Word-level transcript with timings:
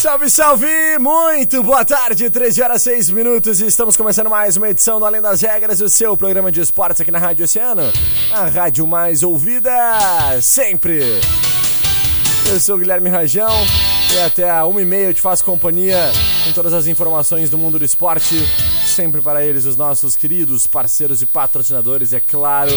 Salve, 0.00 0.30
salve! 0.30 0.98
Muito 0.98 1.62
boa 1.62 1.84
tarde, 1.84 2.30
13 2.30 2.62
horas 2.62 2.80
6 2.80 3.10
minutos 3.10 3.60
e 3.60 3.66
estamos 3.66 3.98
começando 3.98 4.30
mais 4.30 4.56
uma 4.56 4.70
edição 4.70 4.98
do 4.98 5.04
Além 5.04 5.20
das 5.20 5.42
Regras, 5.42 5.82
o 5.82 5.90
seu 5.90 6.16
programa 6.16 6.50
de 6.50 6.58
esportes 6.58 7.02
aqui 7.02 7.10
na 7.10 7.18
Rádio 7.18 7.44
Oceano, 7.44 7.82
a 8.32 8.46
rádio 8.46 8.86
mais 8.86 9.22
ouvida 9.22 9.70
sempre. 10.40 11.02
Eu 12.48 12.58
sou 12.58 12.76
o 12.76 12.78
Guilherme 12.78 13.10
Rajão 13.10 13.52
e 14.14 14.20
até 14.20 14.48
a 14.48 14.62
1h30 14.62 14.94
eu 14.94 15.12
te 15.12 15.20
faço 15.20 15.44
companhia 15.44 16.10
com 16.46 16.52
todas 16.52 16.72
as 16.72 16.86
informações 16.86 17.50
do 17.50 17.58
mundo 17.58 17.78
do 17.78 17.84
esporte, 17.84 18.36
sempre 18.86 19.20
para 19.20 19.44
eles, 19.44 19.66
os 19.66 19.76
nossos 19.76 20.16
queridos 20.16 20.66
parceiros 20.66 21.20
e 21.20 21.26
patrocinadores, 21.26 22.14
é 22.14 22.20
claro, 22.20 22.72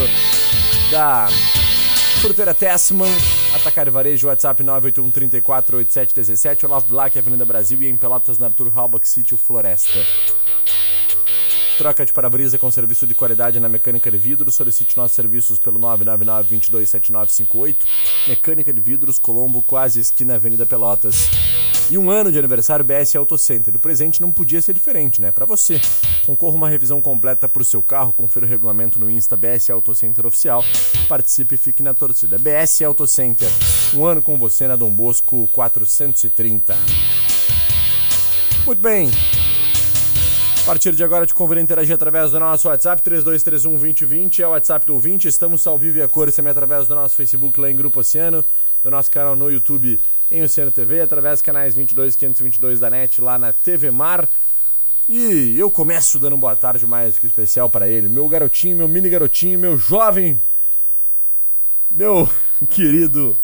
da 0.92 1.30
Fruteira 2.20 2.54
Tessman, 2.54 3.16
Atacar 3.54 3.90
Varejo, 3.90 4.28
WhatsApp 4.28 4.64
981 4.64 5.12
34 5.12 5.78
8717, 5.78 6.66
Olavo 6.66 6.88
Black, 6.88 7.20
Avenida 7.20 7.46
Brasil 7.46 7.82
e 7.84 7.88
em 7.88 7.96
Pelotas, 7.96 8.40
na 8.40 8.48
Arthur 8.48 8.72
Halbach, 8.76 9.08
Sítio 9.08 9.38
Floresta. 9.38 10.00
Troca 11.78 12.04
de 12.04 12.12
para-brisa 12.12 12.58
com 12.58 12.72
serviço 12.72 13.06
de 13.06 13.14
qualidade 13.14 13.60
na 13.60 13.70
mecânica 13.70 14.10
de 14.10 14.18
vidros. 14.18 14.56
Solicite 14.56 14.98
nossos 14.98 15.16
serviços 15.16 15.60
pelo 15.60 15.80
999-227958. 15.80 17.78
Mecânica 18.28 18.74
de 18.74 18.82
vidros, 18.82 19.20
Colombo, 19.20 19.62
quase 19.62 20.00
esquina 20.00 20.34
Avenida 20.36 20.66
Pelotas. 20.66 21.30
E 21.90 21.98
um 21.98 22.10
ano 22.10 22.32
de 22.32 22.40
aniversário 22.40 22.84
BS 22.84 23.16
Auto 23.18 23.38
Center. 23.38 23.76
O 23.76 23.80
presente 23.80 24.22
não 24.22 24.32
podia 24.32 24.62
ser 24.62 24.74
diferente, 24.74 25.22
né? 25.22 25.32
Para 25.32 25.46
você. 25.46 25.82
Concorra 26.26 26.56
uma 26.56 26.70
revisão 26.70 27.02
completa 27.02 27.48
para 27.50 27.62
o 27.62 27.66
seu 27.66 27.84
carro. 27.84 28.14
Confira 28.14 28.46
o 28.46 28.50
regulamento 28.50 28.98
no 28.98 29.10
Insta 29.10 29.36
BS 29.36 29.70
Auto 29.70 29.94
Center 29.94 30.26
Oficial. 30.26 30.64
Participe 31.10 31.56
e 31.56 31.58
fique 31.58 31.84
na 31.84 31.94
torcida. 31.94 32.38
BS 32.40 32.82
Auto 32.84 33.06
Center. 33.06 33.50
Um 33.94 34.06
ano 34.06 34.22
com 34.22 34.38
você 34.38 34.66
na 34.66 34.78
Dom 34.78 34.92
Bosco 34.92 35.48
430. 35.52 36.76
Muito 38.66 38.82
bem. 38.82 39.12
A 40.62 40.66
partir 40.66 40.96
de 40.96 41.04
agora, 41.04 41.28
te 41.28 41.34
convido 41.34 41.60
a 41.60 41.64
interagir 41.64 41.94
através 41.94 42.32
do 42.32 42.40
nosso 42.40 42.70
WhatsApp 42.70 43.02
3231 43.02 43.72
2020, 43.72 44.42
é 44.42 44.48
o 44.48 44.52
WhatsApp 44.52 44.86
do 44.86 44.94
ouvinte. 44.94 45.28
Estamos 45.28 45.68
ao 45.68 45.78
vivo 45.78 45.98
e 45.98 46.02
a 46.02 46.08
cores 46.08 46.34
também 46.34 46.52
através 46.52 46.88
do 46.88 46.96
nosso 46.96 47.18
Facebook 47.18 47.60
lá 47.60 47.70
em 47.70 47.76
Grupo 47.76 48.00
Oceano, 48.00 48.46
do 48.82 48.90
nosso 48.90 49.12
canal 49.12 49.36
no 49.36 49.52
YouTube 49.52 50.00
em 50.34 50.42
Oceano 50.42 50.72
TV, 50.72 51.00
através 51.00 51.36
dos 51.36 51.42
canais 51.44 51.76
22 51.76 52.16
522 52.16 52.80
da 52.80 52.90
NET 52.90 53.22
lá 53.22 53.38
na 53.38 53.54
TV 53.54 53.92
Mar. 53.92 54.28
E 55.08 55.56
eu 55.60 55.70
começo 55.70 56.18
dando 56.18 56.36
boa 56.36 56.56
tarde 56.56 56.88
mais 56.88 57.14
do 57.14 57.20
que 57.20 57.28
especial 57.28 57.70
para 57.70 57.88
ele, 57.88 58.10
meu 58.10 58.28
garotinho, 58.28 58.76
meu 58.76 58.88
mini 58.88 59.10
garotinho, 59.10 59.60
meu 59.60 59.78
jovem, 59.78 60.42
meu 61.92 62.28
querido 62.68 63.38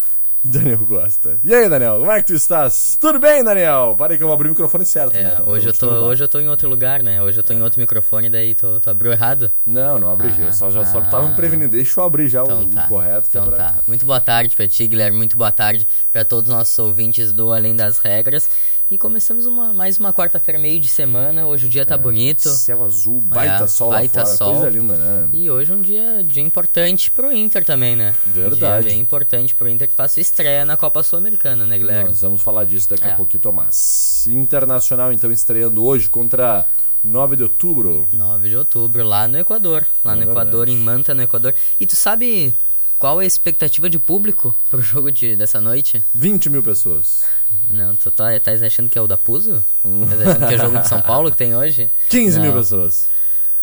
Daniel 0.44 0.80
Costa. 0.86 1.40
E 1.44 1.54
aí, 1.54 1.68
Daniel, 1.68 2.00
como 2.00 2.12
é 2.12 2.20
que 2.22 2.28
tu 2.28 2.34
estás? 2.34 2.98
Tudo 3.00 3.20
bem, 3.20 3.44
Daniel? 3.44 3.94
Para 3.98 4.14
aí 4.14 4.18
que 4.18 4.24
eu 4.24 4.28
vou 4.28 4.34
abrir 4.34 4.48
o 4.48 4.52
microfone 4.52 4.86
certo, 4.86 5.16
É, 5.16 5.24
né? 5.24 5.42
hoje, 5.46 5.68
eu 5.68 5.74
tô, 5.78 5.88
hoje 5.88 6.24
eu 6.24 6.28
tô 6.30 6.40
em 6.40 6.48
outro 6.48 6.70
lugar, 6.70 7.04
né? 7.04 7.22
Hoje 7.22 7.40
eu 7.40 7.44
tô 7.44 7.52
em 7.54 7.62
outro 7.62 7.80
microfone, 7.80 8.30
daí 8.30 8.56
tu, 8.56 8.80
tu 8.80 8.90
abriu 8.90 9.12
errado? 9.12 9.52
Não, 9.66 10.00
não 10.00 10.12
abri, 10.12 10.30
Ah, 10.38 10.42
eu 10.46 10.54
só, 10.54 10.72
já 10.72 10.86
só 10.86 11.00
ah. 11.00 11.02
tava 11.02 11.28
me 11.28 11.36
prevenindo. 11.36 11.72
Deixa 11.72 12.00
eu 12.00 12.04
abrir 12.06 12.30
já 12.30 12.42
Então 12.44 12.62
o, 12.62 12.66
o 12.68 12.70
tá. 12.70 12.88
correto. 12.88 13.30
que 13.30 13.38
é 13.38 13.42
Então 13.42 13.54
pra- 13.54 13.66
tá. 13.74 13.76
Muito 13.88 14.06
boa 14.06 14.22
tarde 14.22 14.56
pra 14.56 14.68
ti, 14.68 14.88
Guilherme. 14.88 15.18
Muito 15.18 15.38
boa 15.38 15.52
tarde 15.52 15.86
pra 16.12 16.24
todos 16.24 16.50
os 16.50 16.56
nossos 16.56 16.80
ouvintes 16.80 17.34
do 17.34 17.52
Além 17.52 17.76
das 17.76 17.98
Regras. 17.98 18.50
E 18.92 18.98
começamos 18.98 19.46
uma, 19.46 19.72
mais 19.72 20.00
uma 20.00 20.12
quarta-feira, 20.12 20.60
meio 20.60 20.80
de 20.80 20.88
semana. 20.88 21.46
Hoje 21.46 21.68
o 21.68 21.70
dia 21.70 21.86
tá 21.86 21.96
bonito. 21.96 22.50
Céu 22.50 22.84
azul, 22.84 23.22
baita 23.22 23.66
É, 23.66 23.68
sol 23.68 23.92
baita 23.92 24.22
lá 24.22 24.26
fora, 24.26 24.38
sol. 24.38 24.54
coisa 24.56 24.70
linda, 24.72 24.96
né? 24.96 25.30
E 25.32 25.48
hoje 25.48 25.72
é 25.72 25.76
um 25.76 25.82
dia, 25.82 26.24
dia 26.24 26.42
importante 26.42 27.12
pro 27.12 27.32
Inter 27.32 27.64
também, 27.64 27.96
né? 27.96 28.16
Verdade. 28.26 28.88
Dia 28.88 28.94
bem 28.96 29.00
importante 29.00 29.54
pro 29.54 29.70
Inter 29.70 29.88
que 29.88 29.94
faz 29.94 30.14
sua 30.14 30.22
estreia 30.22 30.66
na 30.66 30.76
Copa 30.76 31.04
Sul-Americana, 31.04 31.68
né, 31.68 31.78
Guilherme? 31.78 32.10
Nós 32.10 32.22
vamos 32.22 32.42
falar 32.42 32.64
disso 32.64 32.90
daqui 32.90 33.04
a 33.06 33.10
É. 33.12 33.16
pouquinho, 33.16 33.42
Tomás. 33.44 34.26
Internacional, 34.26 35.14
então, 35.14 35.32
estreando 35.32 35.84
hoje 35.84 36.10
contra 36.10 36.66
9 37.04 37.36
de 37.36 37.44
outubro. 37.44 38.08
9 38.12 38.50
de 38.50 38.58
outubro, 38.58 39.04
lá 39.04 39.28
no 39.28 39.38
Equador. 39.38 39.86
Lá 40.04 40.14
É 40.14 40.16
no 40.16 40.26
verdade. 40.26 40.48
Equador, 40.50 40.68
em 40.68 40.76
Manta, 40.78 41.14
no 41.14 41.22
Equador. 41.22 41.54
E 41.80 41.86
tu 41.86 41.96
sabe 41.96 42.56
qual 43.00 43.22
é 43.22 43.24
a 43.24 43.28
expectativa 43.28 43.90
de 43.90 43.98
público 43.98 44.54
pro 44.70 44.82
jogo 44.82 45.10
de, 45.10 45.34
dessa 45.36 45.62
noite? 45.62 46.04
20 46.14 46.50
mil 46.50 46.62
pessoas. 46.62 47.24
Não, 47.72 47.96
tu 47.96 48.12
tá, 48.12 48.38
tá 48.40 48.52
achando 48.52 48.90
que 48.90 48.98
é 48.98 49.02
o 49.02 49.08
da 49.08 49.18
Puso? 49.18 49.64
Tá 49.82 50.32
achando 50.32 50.48
que 50.48 50.54
é 50.54 50.58
o 50.58 50.60
jogo 50.60 50.80
de 50.80 50.88
São 50.88 51.02
Paulo 51.02 51.32
que 51.32 51.38
tem 51.38 51.56
hoje? 51.56 51.90
15 52.10 52.40
mil 52.42 52.52
Não. 52.52 52.60
pessoas. 52.60 53.08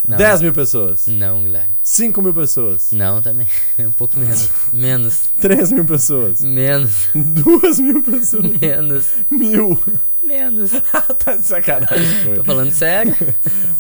Não. 0.09 0.17
10 0.17 0.43
mil 0.43 0.53
pessoas. 0.53 1.07
Não, 1.09 1.43
Guilherme. 1.43 1.75
5 1.83 2.23
mil 2.23 2.33
pessoas. 2.33 2.93
Não, 2.93 3.21
também. 3.21 3.47
Um 3.79 3.93
pouco 3.93 4.19
menos. 4.19 4.49
Menos. 4.73 5.29
3 5.41 5.73
mil 5.73 5.85
pessoas. 5.85 6.41
Menos. 6.41 7.09
2 7.15 7.81
mil 7.81 8.03
pessoas. 8.03 8.45
Menos. 8.61 9.07
Mil. 9.29 9.83
Menos. 10.23 10.71
tá 11.25 11.37
de 11.37 11.45
sacanagem. 11.45 12.19
Tô 12.19 12.25
comigo. 12.25 12.45
falando 12.45 12.71
sério? 12.73 13.17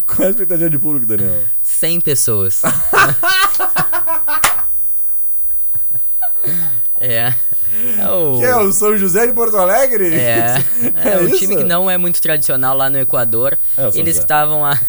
Qual 0.05 0.25
é 0.25 0.27
a 0.27 0.31
expectativa 0.31 0.69
de 0.69 0.79
público, 0.79 1.07
Daniel? 1.07 1.45
100 1.63 2.01
pessoas. 2.01 2.63
é. 7.01 7.33
É 7.99 8.09
o... 8.09 8.39
Que 8.39 8.45
é 8.45 8.57
o 8.57 8.73
São 8.73 8.97
José 8.97 9.27
de 9.27 9.33
Porto 9.33 9.57
Alegre? 9.57 10.15
É, 10.15 10.57
é, 11.05 11.09
É 11.11 11.19
o 11.19 11.29
isso? 11.29 11.39
time 11.39 11.57
que 11.57 11.65
não 11.65 11.91
é 11.91 11.99
muito 11.99 12.21
tradicional 12.23 12.77
lá 12.77 12.89
no 12.89 12.99
Equador. 12.99 13.59
É, 13.77 13.91
eles 13.99 14.17
estavam 14.19 14.63
lá. 14.63 14.81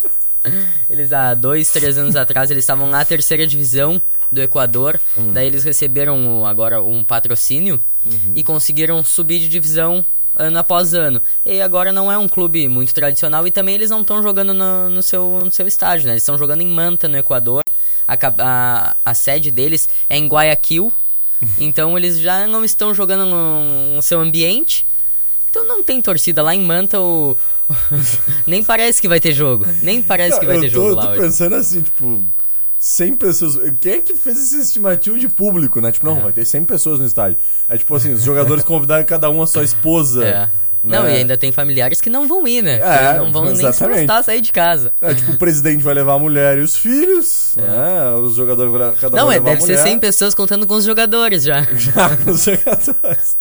eles 0.88 1.12
há 1.12 1.34
dois, 1.34 1.70
três 1.70 1.98
anos 1.98 2.16
atrás, 2.16 2.50
eles 2.50 2.62
estavam 2.62 2.88
na 2.88 3.04
terceira 3.04 3.46
divisão 3.46 4.00
do 4.30 4.40
Equador. 4.40 4.98
Hum. 5.16 5.32
Daí 5.32 5.46
eles 5.46 5.64
receberam 5.64 6.46
agora 6.46 6.82
um 6.82 7.02
patrocínio 7.04 7.80
Uhum. 8.06 8.32
e 8.36 8.44
conseguiram 8.44 9.02
subir 9.04 9.40
de 9.40 9.48
divisão 9.48 10.06
ano 10.36 10.58
após 10.60 10.94
ano. 10.94 11.20
E 11.44 11.60
agora 11.60 11.90
não 11.92 12.10
é 12.12 12.16
um 12.16 12.28
clube 12.28 12.68
muito 12.68 12.94
tradicional 12.94 13.44
e 13.48 13.50
também 13.50 13.74
eles 13.74 13.90
não 13.90 14.02
estão 14.02 14.22
jogando 14.22 14.54
no, 14.54 14.88
no 14.88 15.02
seu, 15.02 15.42
no 15.44 15.50
seu 15.50 15.66
estádio, 15.66 16.06
né? 16.06 16.12
Eles 16.12 16.22
estão 16.22 16.38
jogando 16.38 16.60
em 16.60 16.68
Manta, 16.68 17.08
no 17.08 17.16
Equador. 17.16 17.62
A, 18.06 18.16
a, 18.38 18.96
a 19.04 19.14
sede 19.14 19.50
deles 19.50 19.88
é 20.08 20.16
em 20.16 20.26
Guayaquil. 20.26 20.92
Então 21.60 21.98
eles 21.98 22.18
já 22.18 22.46
não 22.46 22.64
estão 22.64 22.94
jogando 22.94 23.26
no, 23.26 23.96
no 23.96 24.00
seu 24.02 24.18
ambiente. 24.20 24.86
Então 25.50 25.66
não 25.66 25.82
tem 25.82 26.00
torcida 26.00 26.42
lá 26.42 26.54
em 26.54 26.62
Manta. 26.62 26.98
O... 26.98 27.36
Nem 28.46 28.64
parece 28.64 29.02
que 29.02 29.08
vai 29.08 29.20
ter 29.20 29.34
jogo. 29.34 29.66
Nem 29.82 30.02
parece 30.02 30.40
que 30.40 30.46
vai 30.46 30.56
eu 30.56 30.60
ter 30.62 30.70
tô, 30.70 30.74
jogo 30.74 30.88
eu 30.88 30.96
lá 30.96 31.02
tô 31.02 31.08
hoje. 31.10 31.20
pensando 31.20 31.54
assim, 31.56 31.82
tipo, 31.82 32.24
100 32.78 33.16
pessoas. 33.16 33.58
Quem 33.80 33.92
é 33.92 34.00
que 34.00 34.14
fez 34.14 34.38
esse 34.38 34.60
estimativo 34.60 35.18
de 35.18 35.28
público, 35.28 35.80
né? 35.80 35.90
Tipo, 35.90 36.06
não, 36.06 36.20
vai 36.20 36.32
ter 36.32 36.44
100 36.44 36.64
pessoas 36.64 37.00
no 37.00 37.06
estádio. 37.06 37.38
Aí, 37.68 37.78
tipo 37.78 37.94
assim, 37.94 38.12
os 38.12 38.22
jogadores 38.22 38.62
convidaram 38.64 39.04
cada 39.04 39.30
um 39.30 39.42
a 39.42 39.46
sua 39.46 39.64
esposa. 39.64 40.26
É. 40.26 40.50
né? 40.82 40.98
Não, 40.98 41.08
e 41.08 41.14
ainda 41.14 41.36
tem 41.36 41.50
familiares 41.52 42.00
que 42.00 42.08
não 42.10 42.28
vão 42.28 42.46
ir, 42.46 42.62
né? 42.62 42.80
É, 42.82 43.12
Que 43.14 43.18
não 43.18 43.32
vão 43.32 43.44
nem 43.46 43.56
se 43.56 43.62
exatamente. 43.66 43.96
prestar 43.96 44.18
a 44.18 44.22
sair 44.22 44.40
de 44.40 44.52
casa. 44.52 44.92
É, 45.00 45.14
tipo, 45.14 45.32
o 45.32 45.36
presidente 45.36 45.82
vai 45.82 45.94
levar 45.94 46.14
a 46.14 46.18
mulher 46.18 46.58
e 46.58 46.60
os 46.62 46.76
filhos, 46.76 47.54
né? 47.56 48.14
Os 48.20 48.34
jogadores 48.34 48.70
vão 48.70 48.80
levar, 48.80 48.96
cada 48.96 49.14
um 49.14 49.18
É. 49.18 49.20
não, 49.20 49.26
vai 49.28 49.36
é, 49.36 49.40
deve 49.40 49.60
ser 49.62 49.72
mulher. 49.72 49.82
100 49.82 49.98
pessoas 49.98 50.34
contando 50.34 50.66
com 50.66 50.74
os 50.74 50.84
jogadores 50.84 51.42
já. 51.42 51.62
Já 51.76 52.16
com 52.16 52.30
os 52.30 52.44
jogadores. 52.44 53.36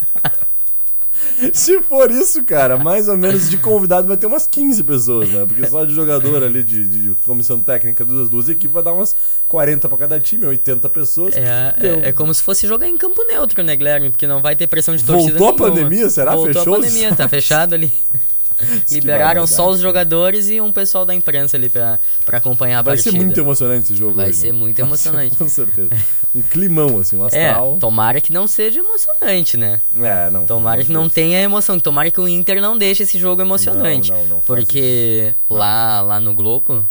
Se 1.54 1.82
for 1.82 2.10
isso, 2.12 2.44
cara, 2.44 2.78
mais 2.78 3.08
ou 3.08 3.18
menos 3.18 3.50
de 3.50 3.58
convidado 3.58 4.08
vai 4.08 4.18
ter 4.18 4.26
umas 4.26 4.48
15 4.48 4.84
pessoas, 4.84 5.30
né? 5.30 5.46
Porque 5.46 5.68
só 5.68 5.84
de 5.86 5.94
jogador 5.94 6.44
ali, 6.44 6.64
de, 6.64 6.88
de 6.88 7.16
comissão 7.24 7.60
técnica 7.60 8.06
das 8.06 8.30
duas 8.30 8.50
equipes, 8.50 8.74
vai 8.74 8.84
dar 8.84 8.94
umas 8.94 9.16
40 9.48 9.88
pra 9.90 9.98
cada 9.98 10.20
time, 10.20 10.46
80 10.46 10.90
pessoas. 10.90 11.36
É, 11.36 11.76
é, 11.80 12.10
é 12.10 12.12
como 12.12 12.34
se 12.34 12.42
fosse 12.42 12.68
jogar 12.68 12.88
em 12.88 12.98
campo 12.98 13.24
neutro, 13.28 13.64
né, 13.64 13.76
Guilherme? 13.76 14.10
Porque 14.10 14.28
não 14.28 14.42
vai 14.42 14.56
ter 14.56 14.68
pressão 14.68 14.96
de 14.96 15.04
torcida 15.04 15.38
Voltou 15.38 15.66
a 15.66 15.70
nenhuma. 15.70 15.90
pandemia, 15.90 16.10
será? 16.10 16.36
Voltou 16.36 16.54
Fechou 16.54 16.76
a 16.76 16.78
pandemia, 16.78 17.16
tá 17.16 17.28
fechado 17.28 17.76
ali. 17.76 17.92
Liberaram 18.92 19.46
só 19.48 19.70
os 19.70 19.80
jogadores 19.80 20.50
e 20.50 20.60
um 20.62 20.72
pessoal 20.72 21.06
da 21.06 21.14
imprensa 21.14 21.58
ali 21.58 21.70
pra, 21.70 22.00
pra 22.26 22.38
acompanhar 22.40 22.80
a 22.80 22.82
Vai 22.82 22.96
partida. 22.96 23.12
ser 23.12 23.24
muito 23.24 23.40
emocionante 23.40 23.84
esse 23.86 23.96
jogo 23.96 24.14
Vai 24.16 24.30
hoje, 24.30 24.38
ser 24.38 24.52
né? 24.54 24.60
muito 24.60 24.80
emocionante. 24.80 25.36
Com 25.36 25.48
certeza. 25.50 25.90
Um 26.34 26.42
climão, 26.42 27.00
assim, 27.00 27.18
um 27.18 27.24
É, 27.32 27.48
astral. 27.50 27.78
tomara 27.80 28.20
que 28.22 28.32
não 28.32 28.48
seja 28.48 28.80
emocionante, 28.80 29.58
né? 29.58 29.82
É, 30.02 30.30
não. 30.30 30.46
Tomara 30.46 30.78
pelo 30.78 30.88
que 30.88 30.94
não 30.94 31.10
tenha 31.10 31.40
emoção. 31.42 31.80
Tomara 31.80 32.10
que 32.12 32.20
o 32.20 32.28
Inter 32.28 32.62
não 32.62 32.78
deixe 32.78 33.04
esse 33.04 33.18
jogo 33.18 33.42
emocionante. 33.42 34.12
Não, 34.12 34.20
não, 34.22 34.28
não 34.28 34.40
porque 34.42 35.34
lá, 35.50 36.02
lá 36.02 36.20
no 36.20 36.34
Globo, 36.34 36.86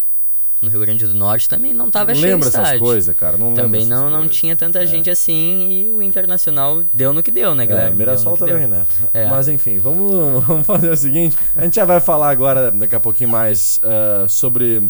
no 0.65 0.71
Rio 0.71 0.81
Grande 0.81 1.07
do 1.07 1.15
Norte, 1.15 1.49
também 1.49 1.73
não 1.73 1.91
tava 1.91 2.13
Não 2.13 2.21
cheio 2.21 2.33
lembra 2.33 2.47
o 2.47 2.49
essas 2.49 2.79
coisas, 2.79 3.17
cara. 3.17 3.37
Não 3.37 3.55
Também 3.55 3.87
não, 3.87 4.11
não 4.11 4.21
coisas. 4.21 4.37
tinha 4.37 4.57
tanta 4.57 4.85
gente 4.87 5.09
assim 5.11 5.71
e 5.71 5.91
o 5.91 6.03
Internacional 6.03 6.83
deu 6.93 7.13
no 7.13 7.23
que 7.23 7.31
deu, 7.31 7.55
né, 7.55 7.67
galera? 7.67 7.89
É, 7.89 7.95
Mirassol 7.95 8.37
também, 8.37 8.67
né? 8.67 8.87
É. 9.13 9.29
Mas 9.29 9.49
enfim, 9.49 9.79
vamos, 9.79 10.45
vamos 10.45 10.67
fazer 10.67 10.91
o 10.91 10.97
seguinte. 10.97 11.37
A 11.55 11.63
gente 11.63 11.77
já 11.77 11.85
vai 11.85 12.01
falar 12.01 12.31
agora, 12.31 12.71
daqui 12.73 12.95
a 12.95 13.01
pouquinho 13.01 13.31
mais, 13.31 13.79
ah, 13.83 14.27
sobre 14.29 14.83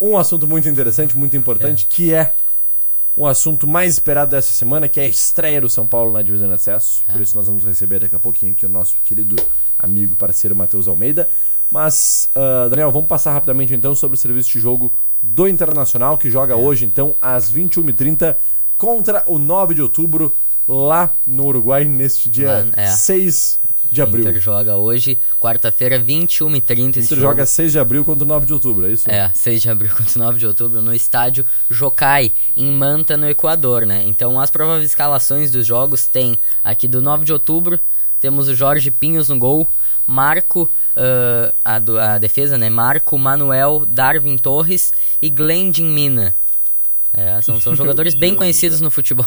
um 0.00 0.16
assunto 0.16 0.46
muito 0.46 0.68
interessante, 0.68 1.16
muito 1.16 1.36
importante, 1.36 1.86
que 1.86 2.14
é 2.14 2.32
um 3.16 3.26
assunto 3.26 3.66
mais 3.66 3.94
esperado 3.94 4.30
dessa 4.30 4.52
semana, 4.52 4.88
que 4.88 4.98
é 4.98 5.04
a 5.04 5.08
estreia 5.08 5.60
do 5.60 5.68
São 5.68 5.86
Paulo 5.86 6.12
na 6.12 6.22
divisão 6.22 6.48
de 6.48 6.54
acesso. 6.54 7.02
É. 7.08 7.12
Por 7.12 7.20
isso 7.20 7.36
nós 7.36 7.46
vamos 7.46 7.64
receber 7.64 8.00
daqui 8.00 8.14
a 8.14 8.18
pouquinho 8.18 8.52
aqui 8.52 8.64
o 8.64 8.68
nosso 8.68 8.96
querido 9.04 9.36
amigo 9.78 10.16
parceiro 10.16 10.56
Matheus 10.56 10.88
Almeida. 10.88 11.28
Mas, 11.70 12.28
ah, 12.34 12.68
Daniel, 12.68 12.90
vamos 12.90 13.08
passar 13.08 13.32
rapidamente 13.32 13.74
então 13.74 13.94
sobre 13.94 14.16
o 14.16 14.20
serviço 14.20 14.50
de 14.50 14.60
jogo 14.60 14.92
do 15.22 15.46
Internacional, 15.48 16.16
que 16.18 16.28
É. 16.28 16.30
joga 16.30 16.56
hoje, 16.56 16.84
então, 16.84 17.14
às 17.20 17.50
21h30 17.50 18.36
contra 18.78 19.22
o 19.26 19.38
9 19.38 19.74
de 19.74 19.82
outubro, 19.82 20.34
lá 20.66 21.12
no 21.26 21.46
Uruguai, 21.46 21.84
neste 21.84 22.28
dia 22.28 22.64
Lá, 22.74 22.82
é. 22.82 22.86
6 22.88 23.60
de 23.90 24.00
abril. 24.00 24.20
Inter 24.28 24.40
joga 24.40 24.76
hoje, 24.76 25.18
quarta-feira, 25.40 25.98
21h30. 25.98 26.96
esse 26.98 27.06
Inter 27.06 27.18
jogo. 27.18 27.20
joga 27.32 27.44
6 27.46 27.72
de 27.72 27.78
abril 27.78 28.04
contra 28.04 28.24
o 28.24 28.26
9 28.26 28.46
de 28.46 28.52
outubro, 28.54 28.86
é 28.86 28.92
isso? 28.92 29.10
É, 29.10 29.30
6 29.34 29.60
de 29.62 29.68
abril 29.68 29.90
contra 29.96 30.18
9 30.24 30.38
de 30.38 30.46
outubro 30.46 30.80
no 30.80 30.94
estádio 30.94 31.44
Jocai, 31.68 32.32
em 32.56 32.70
Manta, 32.72 33.16
no 33.16 33.28
Equador, 33.28 33.84
né? 33.84 34.04
Então 34.06 34.40
as 34.40 34.50
prováveis 34.50 34.86
escalações 34.90 35.50
dos 35.50 35.66
jogos 35.66 36.06
tem 36.06 36.38
aqui 36.64 36.86
do 36.88 37.02
9 37.02 37.24
de 37.24 37.32
outubro, 37.32 37.78
temos 38.20 38.48
o 38.48 38.54
Jorge 38.54 38.90
Pinhos 38.92 39.28
no 39.28 39.38
gol, 39.38 39.66
Marco, 40.06 40.70
ah, 40.96 41.52
a, 41.64 41.78
do- 41.78 41.98
a 41.98 42.18
defesa, 42.18 42.56
né? 42.58 42.68
Marco, 42.70 43.16
Manuel, 43.18 43.84
Darwin 43.86 44.36
Torres 44.38 44.92
e 45.20 45.28
Glendin 45.30 45.86
Mina. 45.86 46.34
É, 47.12 47.40
são, 47.42 47.60
são 47.60 47.74
jogadores 47.76 48.14
bem 48.14 48.34
conhecidos 48.34 48.80
no 48.80 48.90
futebol 48.90 49.26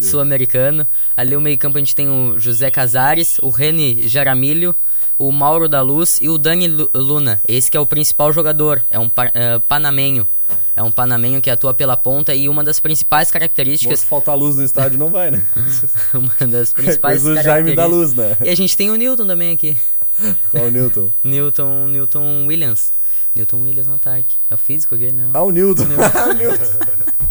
sul-americano. 0.00 0.86
Ali 1.16 1.36
o 1.36 1.40
meio-campo 1.40 1.78
a 1.78 1.80
gente 1.80 1.94
tem 1.94 2.08
o 2.08 2.38
José 2.38 2.70
Casares, 2.70 3.38
o 3.40 3.48
Reni 3.50 4.06
Jaramilho, 4.08 4.74
o 5.18 5.30
Mauro 5.32 5.68
da 5.68 5.80
Luz 5.82 6.18
e 6.20 6.28
o 6.28 6.38
Dani 6.38 6.68
Lu- 6.68 6.90
Luna. 6.94 7.40
Esse 7.46 7.70
que 7.70 7.76
é 7.76 7.80
o 7.80 7.86
principal 7.86 8.32
jogador, 8.32 8.84
é 8.90 8.98
um 8.98 9.10
é, 9.34 9.58
panamenho. 9.60 10.26
É 10.74 10.82
um 10.82 10.90
panamenho 10.90 11.40
que 11.42 11.50
atua 11.50 11.74
pela 11.74 11.96
ponta 11.96 12.34
e 12.34 12.48
uma 12.48 12.64
das 12.64 12.80
principais 12.80 13.28
Bom, 13.28 13.32
características, 13.34 14.00
se 14.00 14.06
faltar 14.06 14.36
luz 14.36 14.56
no 14.56 14.64
estádio 14.64 14.98
não 14.98 15.08
vai, 15.10 15.30
né? 15.30 15.42
uma 16.14 16.46
das 16.48 16.70
É 16.70 16.74
principais 16.74 17.22
coisa 17.22 17.34
do 17.40 17.42
Jaime 17.44 17.74
da. 17.74 17.86
Luz, 17.86 18.14
né? 18.14 18.36
E 18.44 18.48
a 18.48 18.54
gente 18.54 18.76
tem 18.76 18.90
o 18.90 18.96
Newton 18.96 19.26
também 19.26 19.52
aqui. 19.52 19.76
Qual 20.50 20.64
o 20.66 20.70
Newton? 20.70 21.12
Newton, 21.24 21.88
Newton 21.88 22.46
Williams. 22.46 22.92
Newton 23.34 23.62
Williams 23.62 23.86
no 23.86 23.94
ataque. 23.94 24.36
É 24.50 24.54
o 24.54 24.58
físico 24.58 24.94
aqui, 24.94 25.12
não? 25.12 25.30
Ah, 25.34 25.42
o 25.42 25.50
Newton. 25.50 25.84
Ah, 26.14 26.28
o 26.30 26.32
Newton. 26.34 26.64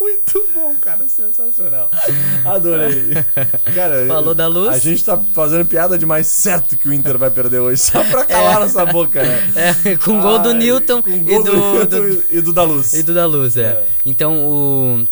Muito 0.00 0.44
bom, 0.52 0.74
cara, 0.80 1.06
sensacional. 1.08 1.88
Adorei. 2.44 3.12
Cara, 3.72 4.04
Falou 4.08 4.34
da 4.34 4.48
luz? 4.48 4.74
A 4.74 4.78
gente 4.78 5.04
tá 5.04 5.16
fazendo 5.32 5.64
piada 5.64 5.96
demais 5.96 6.26
certo 6.26 6.76
que 6.76 6.88
o 6.88 6.92
Inter 6.92 7.16
vai 7.16 7.30
perder 7.30 7.60
hoje, 7.60 7.80
só 7.80 8.02
pra 8.02 8.24
calar 8.24 8.58
nossa 8.58 8.84
boca, 8.84 9.22
né? 9.22 9.52
É, 9.84 9.96
com 9.96 10.20
gol 10.20 10.40
do 10.40 10.52
Newton 10.54 11.02
com 11.02 11.08
e 11.10 11.18
gol 11.20 11.44
do, 11.44 11.52
Newton 11.56 11.86
do- 11.86 12.24
e 12.30 12.40
do 12.40 12.52
da 12.52 12.64
Luz. 12.64 12.94
E 12.94 13.02
do 13.04 13.14
da 13.14 13.26
luz, 13.26 13.56
é. 13.56 13.62
É. 13.62 13.86
Então 14.04 14.44
o. 14.44 15.06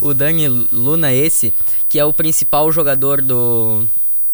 o 0.00 0.14
Dani 0.14 0.46
Luna, 0.48 1.12
esse, 1.12 1.52
que 1.92 1.98
é 1.98 2.04
o 2.06 2.12
principal 2.14 2.72
jogador 2.72 3.20
do. 3.20 3.86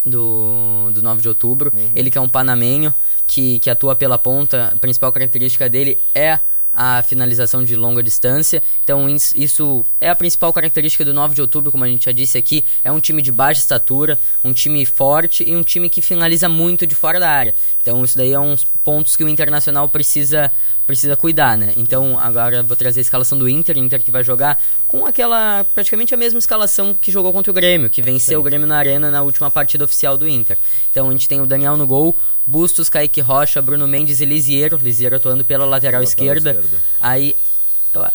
Do, 0.05 0.90
do 0.93 1.02
9 1.02 1.20
de 1.20 1.28
outubro. 1.28 1.72
Ele 1.93 2.08
que 2.08 2.16
é 2.16 2.20
um 2.20 2.28
panamenho, 2.28 2.94
que, 3.26 3.58
que 3.58 3.69
atua 3.69 3.96
pela 3.96 4.16
ponta. 4.16 4.70
A 4.72 4.78
principal 4.78 5.12
característica 5.12 5.69
dele 5.69 6.00
é 6.14 6.38
a 6.72 7.02
finalização 7.02 7.64
de 7.64 7.75
longa 7.75 8.00
distância. 8.00 8.62
Então 8.84 9.08
isso 9.08 9.84
é 10.00 10.08
a 10.08 10.14
principal 10.14 10.52
característica 10.52 11.05
do 11.05 11.12
9 11.12 11.34
de 11.34 11.40
outubro, 11.40 11.72
como 11.72 11.82
a 11.82 11.88
gente 11.88 12.05
já 12.05 12.12
disse 12.12 12.38
aqui. 12.38 12.64
É 12.84 12.93
um 12.93 13.00
time 13.00 13.20
de 13.20 13.32
baixa 13.32 13.60
estatura, 13.60 14.16
um 14.44 14.52
time 14.52 14.87
forte 14.87 15.43
e 15.43 15.56
um 15.56 15.64
time 15.64 15.88
que 15.88 16.00
finaliza 16.00 16.49
muito 16.49 16.87
de 16.87 16.94
fora 16.94 17.19
da 17.19 17.28
área. 17.28 17.56
Então 17.88 18.05
isso 18.05 18.19
daí 18.19 18.35
é 18.35 18.38
uns 18.38 18.64
pontos 18.64 19.17
que 19.17 19.25
o 19.25 19.29
Internacional 19.29 19.88
precisa 19.88 20.52
precisa 20.87 21.17
cuidar, 21.17 21.56
né? 21.56 21.73
Então 21.76 22.19
agora 22.19 22.62
vou 22.62 22.76
trazer 22.76 23.00
a 23.00 23.02
escalação 23.02 23.38
do 23.38 23.49
Inter, 23.49 23.76
Inter 23.76 24.02
que 24.02 24.11
vai 24.11 24.23
jogar 24.23 24.58
com 24.87 25.06
aquela 25.06 25.64
praticamente 25.75 26.14
a 26.14 26.17
mesma 26.17 26.38
escalação 26.38 26.94
que 26.94 27.11
jogou 27.11 27.32
contra 27.32 27.50
o 27.50 27.55
Grêmio, 27.55 27.90
que 27.90 28.00
venceu 28.02 28.40
o 28.40 28.43
Grêmio 28.43 28.67
na 28.67 28.76
Arena 28.76 29.11
na 29.11 29.23
última 29.23 29.50
partida 29.50 29.85
oficial 29.85 30.19
do 30.19 30.29
Inter. 30.29 30.58
Então 30.90 31.08
a 31.08 31.12
gente 31.12 31.29
tem 31.29 31.40
o 31.40 31.46
Daniel 31.46 31.76
no 31.76 31.87
gol, 31.87 32.17
Bustos, 32.46 32.90
Kaique 32.90 33.20
Rocha, 33.20 33.61
Bruno 33.62 33.88
Mendes 33.88 34.20
e 34.20 34.26
Lisiero, 34.26 34.76
Lisiero 34.76 35.17
atuando 35.17 35.44
pela 35.44 35.64
lateral, 35.64 36.00
Lateral 36.00 36.02
esquerda. 36.02 36.50
esquerda. 36.50 36.82
Aí, 37.00 37.34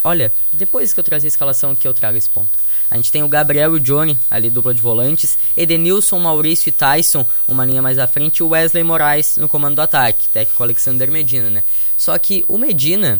olha, 0.03 0.31
depois 0.51 0.93
que 0.93 0.99
eu 0.99 1.03
trazer 1.03 1.27
a 1.27 1.29
escalação 1.29 1.75
que 1.75 1.87
eu 1.87 1.93
trago 1.93 2.17
esse 2.17 2.29
ponto. 2.29 2.57
A 2.93 2.95
gente 2.95 3.11
tem 3.11 3.23
o 3.23 3.27
Gabriel 3.27 3.75
e 3.75 3.79
o 3.79 3.79
Johnny, 3.79 4.19
ali 4.29 4.51
dupla 4.51 4.71
de 4.71 4.79
volantes, 4.79 5.35
Edenilson, 5.57 6.19
Maurício 6.19 6.69
e 6.69 6.71
Tyson, 6.71 7.25
uma 7.47 7.65
linha 7.65 7.81
mais 7.81 7.97
à 7.97 8.05
frente, 8.05 8.37
e 8.37 8.43
o 8.43 8.49
Wesley 8.49 8.83
Moraes 8.83 9.35
no 9.35 9.49
comando 9.49 9.77
do 9.77 9.81
ataque, 9.81 10.29
técnico 10.29 10.61
Alexander 10.61 11.09
Medina, 11.09 11.49
né? 11.49 11.63
Só 11.97 12.15
que 12.19 12.45
o 12.47 12.55
Medina, 12.55 13.19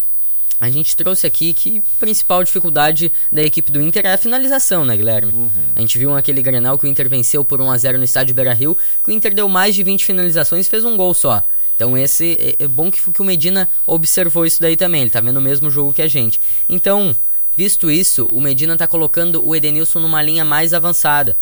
a 0.62 0.70
gente 0.70 0.96
trouxe 0.96 1.26
aqui 1.26 1.54
que 1.54 1.80
a 1.80 2.00
principal 2.00 2.44
dificuldade 2.44 3.12
da 3.32 3.42
equipe 3.42 3.72
do 3.72 3.82
Inter 3.82 4.06
é 4.06 4.14
a 4.14 4.18
finalização, 4.20 4.86
né, 4.86 4.96
Guilherme? 4.96 5.50
A 5.76 5.80
gente 5.80 5.98
viu 5.98 6.16
aquele 6.16 6.44
Grenal 6.44 6.78
que 6.78 6.86
o 6.86 6.88
Inter 6.88 7.10
venceu 7.10 7.44
por 7.44 7.60
1x0 7.60 7.98
no 7.98 8.04
estádio 8.04 8.36
Beira-Rio, 8.36 8.78
que 9.04 9.10
o 9.10 9.12
Inter 9.12 9.34
deu 9.34 9.50
mais 9.50 9.74
de 9.74 9.82
20 9.82 10.06
finalizações 10.06 10.68
e 10.68 10.70
fez 10.70 10.86
um 10.86 10.96
gol 10.96 11.16
só. 11.16 11.44
Então 11.76 11.98
esse 11.98 12.56
é, 12.60 12.64
é 12.66 12.68
bom 12.68 12.92
que, 12.92 13.02
que 13.12 13.22
o 13.24 13.26
Medina 13.26 13.68
observou 13.88 14.46
isso 14.46 14.62
daí 14.62 14.78
também, 14.78 15.02
ele 15.02 15.10
tá 15.10 15.20
vendo 15.20 15.38
o 15.38 15.42
mesmo 15.42 15.72
jogo 15.72 15.92
que 15.92 16.04
a 16.04 16.08
gente. 16.08 16.40
Então, 16.70 17.16
visto 17.56 17.90
isso, 17.92 18.28
o 18.32 18.40
Medina 18.42 18.76
tá 18.78 18.88
colocando 18.88 19.46
o 19.46 19.56
Edenilson 19.56 20.00
numa 20.00 20.22
linha 20.22 20.44
mais 20.46 20.74
avançada. 20.74 21.38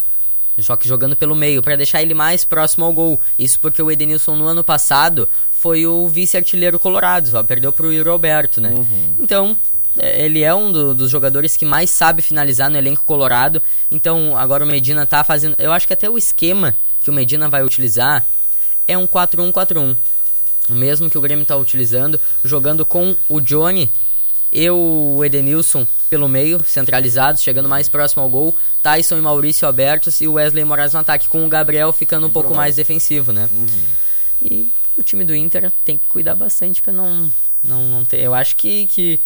Só 0.59 0.75
que 0.75 0.87
jogando 0.87 1.15
pelo 1.15 1.33
meio, 1.33 1.61
para 1.61 1.75
deixar 1.75 2.01
ele 2.01 2.13
mais 2.13 2.43
próximo 2.43 2.85
ao 2.85 2.93
gol. 2.93 3.19
Isso 3.39 3.59
porque 3.59 3.81
o 3.81 3.89
Edenilson 3.89 4.35
no 4.35 4.45
ano 4.47 4.63
passado 4.63 5.27
foi 5.51 5.87
o 5.87 6.07
vice-artilheiro 6.07 6.77
colorado, 6.77 7.29
só 7.29 7.41
perdeu 7.41 7.71
pro 7.71 7.91
Yuri 7.91 8.09
Alberto, 8.09 8.59
né? 8.61 8.71
Então, 9.17 9.57
é, 9.97 10.23
ele 10.25 10.41
é 10.43 10.53
um 10.53 10.71
do- 10.71 10.93
dos 10.93 11.09
jogadores 11.09 11.55
que 11.57 11.65
mais 11.65 11.89
sabe 11.89 12.21
finalizar 12.21 12.69
no 12.69 12.77
elenco 12.77 13.03
colorado. 13.05 13.61
Então, 13.89 14.37
agora 14.37 14.63
o 14.63 14.67
Medina 14.67 15.05
tá 15.05 15.23
fazendo. 15.23 15.55
Eu 15.57 15.71
acho 15.71 15.87
que 15.87 15.93
até 15.93 16.09
o 16.09 16.17
esquema 16.17 16.75
que 17.01 17.09
o 17.09 17.13
Medina 17.13 17.47
vai 17.49 17.63
utilizar 17.63 18.25
é 18.87 18.97
um 18.97 19.07
4-1-4-1. 19.07 19.95
O 20.69 20.73
mesmo 20.73 21.09
que 21.09 21.17
o 21.17 21.21
Grêmio 21.21 21.45
tá 21.45 21.55
utilizando, 21.55 22.19
jogando 22.43 22.85
com 22.85 23.15
o 23.27 23.39
Johnny 23.39 23.89
e 24.51 24.69
o 24.69 25.23
Edenilson 25.23 25.87
pelo 26.11 26.27
meio, 26.27 26.61
centralizados, 26.65 27.41
chegando 27.41 27.69
mais 27.69 27.87
próximo 27.87 28.21
ao 28.21 28.29
gol. 28.29 28.53
Tyson 28.83 29.17
e 29.17 29.21
Maurício 29.21 29.65
abertos 29.65 30.19
e 30.19 30.27
o 30.27 30.33
Wesley 30.33 30.65
Moraes 30.65 30.91
no 30.91 30.99
ataque, 30.99 31.29
com 31.29 31.45
o 31.45 31.47
Gabriel 31.47 31.93
ficando 31.93 32.27
um 32.27 32.29
pouco 32.29 32.53
mais 32.53 32.75
defensivo, 32.75 33.31
né? 33.31 33.49
E 34.41 34.69
o 34.97 35.01
time 35.01 35.23
do 35.23 35.33
Inter 35.33 35.71
tem 35.85 35.97
que 35.97 36.05
cuidar 36.07 36.35
bastante 36.35 36.81
pra 36.81 36.91
não, 36.91 37.31
não, 37.63 37.87
não 37.87 38.03
ter. 38.03 38.19
Eu 38.19 38.33
acho 38.33 38.57
que. 38.57 38.87
que 38.87 39.21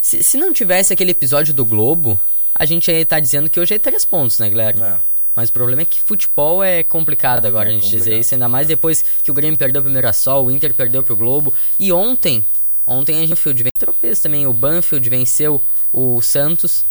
se, 0.00 0.22
se 0.22 0.38
não 0.38 0.50
tivesse 0.50 0.94
aquele 0.94 1.10
episódio 1.10 1.52
do 1.52 1.62
Globo, 1.62 2.18
a 2.54 2.64
gente 2.64 2.90
ia 2.90 3.00
estar 3.00 3.20
dizendo 3.20 3.50
que 3.50 3.60
hoje 3.60 3.74
é 3.74 3.78
três 3.78 4.06
pontos, 4.06 4.38
né, 4.38 4.48
Guilherme? 4.48 4.80
É. 4.80 4.96
Mas 5.36 5.50
o 5.50 5.52
problema 5.52 5.82
é 5.82 5.84
que 5.84 6.00
futebol 6.00 6.64
é 6.64 6.82
complicado 6.82 7.44
agora 7.44 7.68
É 7.68 7.72
a 7.72 7.74
gente 7.74 7.84
dizer 7.84 7.98
complicado. 7.98 8.20
isso, 8.20 8.34
ainda 8.34 8.48
mais 8.48 8.66
depois 8.66 9.04
que 9.22 9.30
o 9.30 9.34
Grêmio 9.34 9.58
perdeu 9.58 9.82
pro 9.82 9.90
Mirassol, 9.90 10.46
o 10.46 10.50
Inter 10.50 10.72
perdeu 10.72 11.02
pro 11.02 11.14
Globo. 11.14 11.52
E 11.78 11.92
ontem, 11.92 12.46
ontem 12.88 13.16
a 13.16 13.20
gente 13.20 13.30
Banfield 13.30 13.62
vem 13.62 13.72
tropeço 13.78 14.22
também. 14.22 14.46
O 14.46 14.52
Banfield 14.52 15.08
venceu 15.08 15.62
o 15.92 16.20
Santos, 16.22 16.84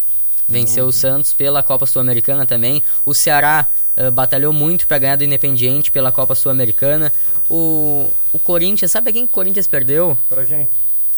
venceu 0.48 0.84
Uhum. 0.84 0.90
o 0.90 0.94
Santos 0.94 1.34
pela 1.34 1.62
Copa 1.64 1.86
Sul-Americana 1.86 2.46
também. 2.46 2.82
O 3.06 3.14
Ceará 3.14 3.68
eh, 3.96 4.10
batalhou 4.12 4.54
muito 4.54 4.88
para 4.88 4.98
ganhar 5.00 5.16
do 5.16 5.24
Independiente 5.24 5.92
pela 5.92 6.12
Copa 6.12 6.36
Sul-Americana. 6.36 7.12
O, 7.50 8.12
o 8.32 8.40
Corinthians, 8.40 8.92
sabe 8.92 9.12
quem 9.12 9.26
que 9.26 9.32
o 9.32 9.34
Corinthians 9.34 9.68
perdeu? 9.68 10.18
Pra 10.30 10.46
quem? 10.46 10.70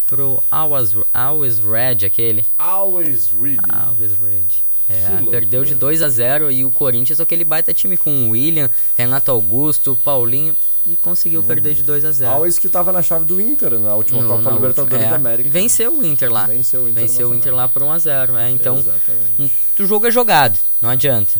Pro 0.08 0.42
Always, 0.50 0.96
Always 1.14 1.60
Red, 1.60 2.06
aquele. 2.06 2.44
Always 2.58 3.30
ready. 3.32 3.60
Always 3.70 4.14
Red. 4.20 4.64
É, 4.92 5.22
perdeu 5.30 5.64
de 5.64 5.76
2 5.76 6.02
a 6.02 6.10
0 6.10 6.50
e 6.52 6.66
o 6.66 6.72
Corinthians, 6.72 7.20
aquele 7.20 7.44
baita 7.44 7.72
time 7.72 7.96
com 7.96 8.12
o 8.12 8.30
William, 8.32 8.72
Renato 8.98 9.30
Augusto, 9.30 9.96
Paulinho, 10.04 10.56
e 10.90 10.96
conseguiu 10.98 11.44
perder 11.44 11.74
de 11.76 11.84
2 11.84 12.04
a 12.06 12.12
0 12.12 12.32
Always 12.32 12.58
que 12.58 12.68
tava 12.68 12.92
na 12.92 13.02
chave 13.02 13.26
do 13.26 13.40
Inter 13.40 13.78
na 13.80 13.96
última 13.96 14.22
No- 14.22 14.28
Copa 14.28 14.42
na 14.44 14.52
Libertadores 14.52 15.06
é, 15.06 15.10
da 15.10 15.16
América. 15.16 15.50
Venceu 15.50 15.94
o 15.98 16.06
Inter 16.06 16.32
lá. 16.32 16.48
Venceu 16.48 16.82
o 16.84 16.92
Venceu 16.94 17.30
o. 17.30 17.36
Inter 17.36 17.54
lá 17.54 17.68
por 17.68 17.84
1 17.84 17.92
a 17.92 18.00
0 18.00 18.38
é, 18.38 18.50
Então, 18.50 18.78
Exatamente. 18.80 19.54
o 19.80 19.86
jogo 19.86 20.08
é 20.08 20.12
jogado, 20.12 20.58
não 20.82 20.90
adianta. 20.90 21.34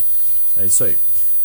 É 0.58 0.66
isso 0.66 0.84
aí. 0.84 0.98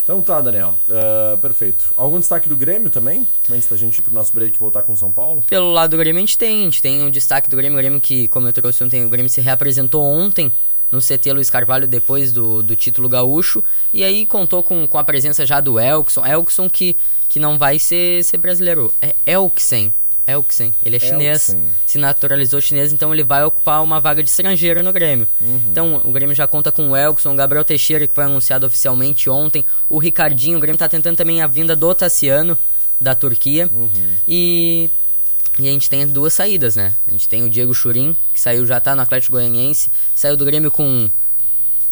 Então 0.02 0.20
tá, 0.20 0.38
Daniel. 0.42 0.78
Uh, 0.86 1.38
perfeito. 1.38 1.90
Algum 1.96 2.20
destaque 2.20 2.46
do 2.46 2.54
Grêmio 2.54 2.90
também? 2.90 3.26
Antes 3.50 3.66
da 3.68 3.76
gente 3.76 4.00
ir 4.00 4.02
pro 4.02 4.12
nosso 4.14 4.34
break 4.34 4.54
e 4.54 4.58
voltar 4.58 4.82
com 4.82 4.94
São 4.94 5.10
Paulo? 5.10 5.42
Pelo 5.48 5.72
lado 5.72 5.92
do 5.92 5.96
Grêmio 5.96 6.18
a 6.18 6.20
gente 6.20 6.36
tem. 6.36 6.60
A 6.60 6.64
gente 6.64 6.82
tem 6.82 7.02
um 7.02 7.10
destaque 7.10 7.48
do 7.48 7.56
Grêmio. 7.56 7.78
O 7.78 7.80
Grêmio 7.80 7.98
que, 8.00 8.28
como 8.28 8.46
eu 8.46 8.52
trouxe 8.52 8.84
ontem, 8.84 9.02
o 9.02 9.08
Grêmio 9.08 9.30
se 9.30 9.40
reapresentou 9.40 10.02
ontem 10.04 10.52
no 10.94 11.00
CT 11.00 11.32
Luiz 11.32 11.50
Carvalho 11.50 11.88
depois 11.88 12.32
do, 12.32 12.62
do 12.62 12.76
título 12.76 13.08
gaúcho. 13.08 13.62
E 13.92 14.04
aí 14.04 14.24
contou 14.24 14.62
com, 14.62 14.86
com 14.86 14.98
a 14.98 15.04
presença 15.04 15.44
já 15.44 15.60
do 15.60 15.78
Elkson. 15.78 16.24
Elkson 16.24 16.70
que, 16.70 16.96
que 17.28 17.40
não 17.40 17.58
vai 17.58 17.78
ser, 17.78 18.22
ser 18.22 18.38
brasileiro. 18.38 18.94
É 19.02 19.14
Elksen. 19.26 19.92
Elksen. 20.26 20.72
Ele 20.82 20.96
é 20.96 20.98
chinês. 21.00 21.48
Elksen. 21.50 21.70
Se 21.84 21.98
naturalizou 21.98 22.60
chinês, 22.60 22.92
então 22.92 23.12
ele 23.12 23.24
vai 23.24 23.42
ocupar 23.44 23.82
uma 23.82 24.00
vaga 24.00 24.22
de 24.22 24.30
estrangeiro 24.30 24.82
no 24.82 24.92
Grêmio. 24.92 25.28
Uhum. 25.40 25.62
Então 25.68 26.00
o 26.04 26.12
Grêmio 26.12 26.34
já 26.34 26.46
conta 26.46 26.70
com 26.70 26.90
o 26.90 26.96
Elkson, 26.96 27.32
o 27.32 27.36
Gabriel 27.36 27.64
Teixeira, 27.64 28.06
que 28.06 28.14
foi 28.14 28.24
anunciado 28.24 28.66
oficialmente 28.66 29.28
ontem, 29.28 29.64
o 29.88 29.98
Ricardinho. 29.98 30.56
O 30.56 30.60
Grêmio 30.60 30.76
está 30.76 30.88
tentando 30.88 31.16
também 31.16 31.42
a 31.42 31.46
vinda 31.46 31.74
do 31.74 31.94
Tassiano, 31.94 32.56
da 33.00 33.14
Turquia. 33.14 33.68
Uhum. 33.72 33.90
E 34.26 34.90
e 35.58 35.68
a 35.68 35.70
gente 35.70 35.88
tem 35.88 36.06
duas 36.06 36.32
saídas, 36.32 36.76
né? 36.76 36.92
A 37.06 37.10
gente 37.12 37.28
tem 37.28 37.42
o 37.44 37.48
Diego 37.48 37.72
Churin, 37.74 38.16
que 38.32 38.40
saiu, 38.40 38.66
já 38.66 38.80
tá 38.80 38.94
no 38.96 39.02
Atlético 39.02 39.32
Goianiense, 39.32 39.90
saiu 40.14 40.36
do 40.36 40.44
Grêmio 40.44 40.70
com 40.70 41.08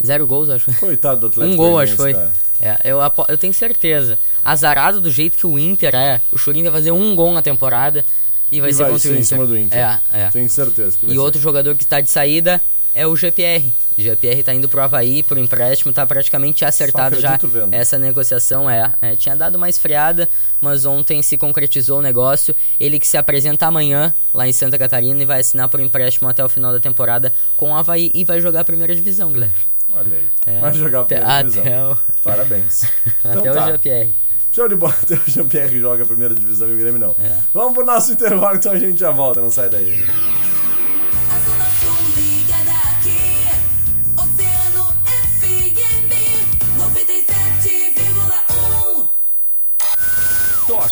zero 0.05 0.27
gols, 0.27 0.49
acho. 0.51 0.73
Coitado 0.81 1.21
do 1.21 1.27
Atlético 1.29 1.55
Um 1.55 1.57
gol, 1.57 1.79
acho 1.79 1.97
foi. 1.97 2.13
É, 2.61 2.77
eu, 2.85 2.99
eu 3.29 3.39
tenho 3.39 3.53
certeza. 3.55 4.19
Azarado 4.45 5.01
do 5.01 5.11
jeito 5.11 5.37
que 5.39 5.47
o 5.47 5.59
Inter 5.59 5.95
é, 5.95 6.21
o 6.33 6.39
Churin 6.39 6.63
vai 6.65 6.73
fazer 6.73 6.91
um 6.93 7.15
gol 7.15 7.33
na 7.33 7.43
temporada 7.43 8.05
e 8.51 8.61
vai 8.61 8.71
e 8.71 8.75
ser 8.75 8.83
vai 8.85 8.93
contra 8.93 9.03
ser 9.03 9.09
o 9.09 9.13
Inter. 9.13 9.21
em 9.21 9.25
cima 9.25 9.47
do 9.47 9.59
Inter. 9.59 9.79
É, 9.79 10.01
é. 10.13 10.31
Tenho 10.31 10.49
certeza 10.49 10.97
que 10.99 11.07
vai 11.07 11.15
E 11.15 11.19
ser. 11.19 11.23
outro 11.23 11.41
jogador 11.41 11.75
que 11.77 11.85
tá 11.87 12.01
de 12.01 12.11
saída 12.11 12.61
é 12.95 13.07
o 13.07 13.15
GPR. 13.17 13.73
O 13.97 14.01
GPR 14.01 14.43
tá 14.43 14.55
indo 14.55 14.69
pro 14.69 14.81
Havaí, 14.81 15.23
pro 15.23 15.39
empréstimo, 15.39 15.93
tá 15.93 16.07
praticamente 16.07 16.65
acertado 16.65 17.21
já 17.21 17.37
vendo. 17.37 17.75
essa 17.75 17.99
negociação. 17.99 18.69
É, 18.69 18.93
é, 19.03 19.17
tinha 19.17 19.37
dado 19.37 19.57
uma 19.57 19.69
esfriada, 19.69 20.29
mas 20.61 20.87
ontem 20.87 21.23
se 21.23 21.37
concretizou 21.37 21.99
o 21.99 22.03
negócio. 22.03 22.55
Ele 22.81 22.99
que 22.99 23.07
se 23.07 23.17
apresenta 23.17 23.67
amanhã 23.67 24.15
lá 24.33 24.49
em 24.49 24.53
Santa 24.53 24.79
Catarina 24.79 25.23
e 25.23 25.27
vai 25.27 25.41
assinar 25.41 25.69
por 25.69 25.79
empréstimo 25.81 26.29
até 26.29 26.43
o 26.45 26.49
final 26.49 26.73
da 26.73 26.81
temporada 26.81 27.33
com 27.57 27.71
o 27.73 27.77
Havaí 27.77 28.11
e 28.15 28.25
vai 28.25 28.41
jogar 28.41 28.61
a 28.61 28.65
primeira 28.65 28.95
divisão, 28.95 29.31
Guilherme. 29.33 29.55
Olha 29.95 30.17
aí. 30.17 30.27
É. 30.47 30.59
Vai 30.59 30.73
jogar 30.73 31.01
a 31.01 31.03
Até- 31.03 31.17
primeira 31.17 31.43
divisão. 31.43 31.63
até 31.65 31.87
o- 31.87 31.99
Parabéns. 32.23 32.83
Então 33.25 33.41
até 33.41 33.53
tá. 33.53 33.67
o 33.67 33.73
GPR. 33.73 34.15
Show 34.53 34.69
de 34.69 34.77
bola. 34.77 34.95
Até 35.03 35.15
o 35.15 35.23
Jean-Pierre 35.27 35.81
joga 35.81 36.03
a 36.03 36.07
primeira 36.07 36.35
divisão 36.35 36.69
e 36.69 36.75
o 36.75 36.79
Grêmio 36.79 36.99
não. 37.01 37.17
É. 37.23 37.39
Vamos 37.55 37.73
pro 37.75 37.87
nosso 37.87 38.13
intervalo, 38.13 38.57
então 38.57 38.73
a 38.73 38.79
gente 38.79 39.01
já 39.01 39.11
volta. 39.11 39.41
Não 39.41 39.51
sai 39.51 39.71
daí. 39.71 40.05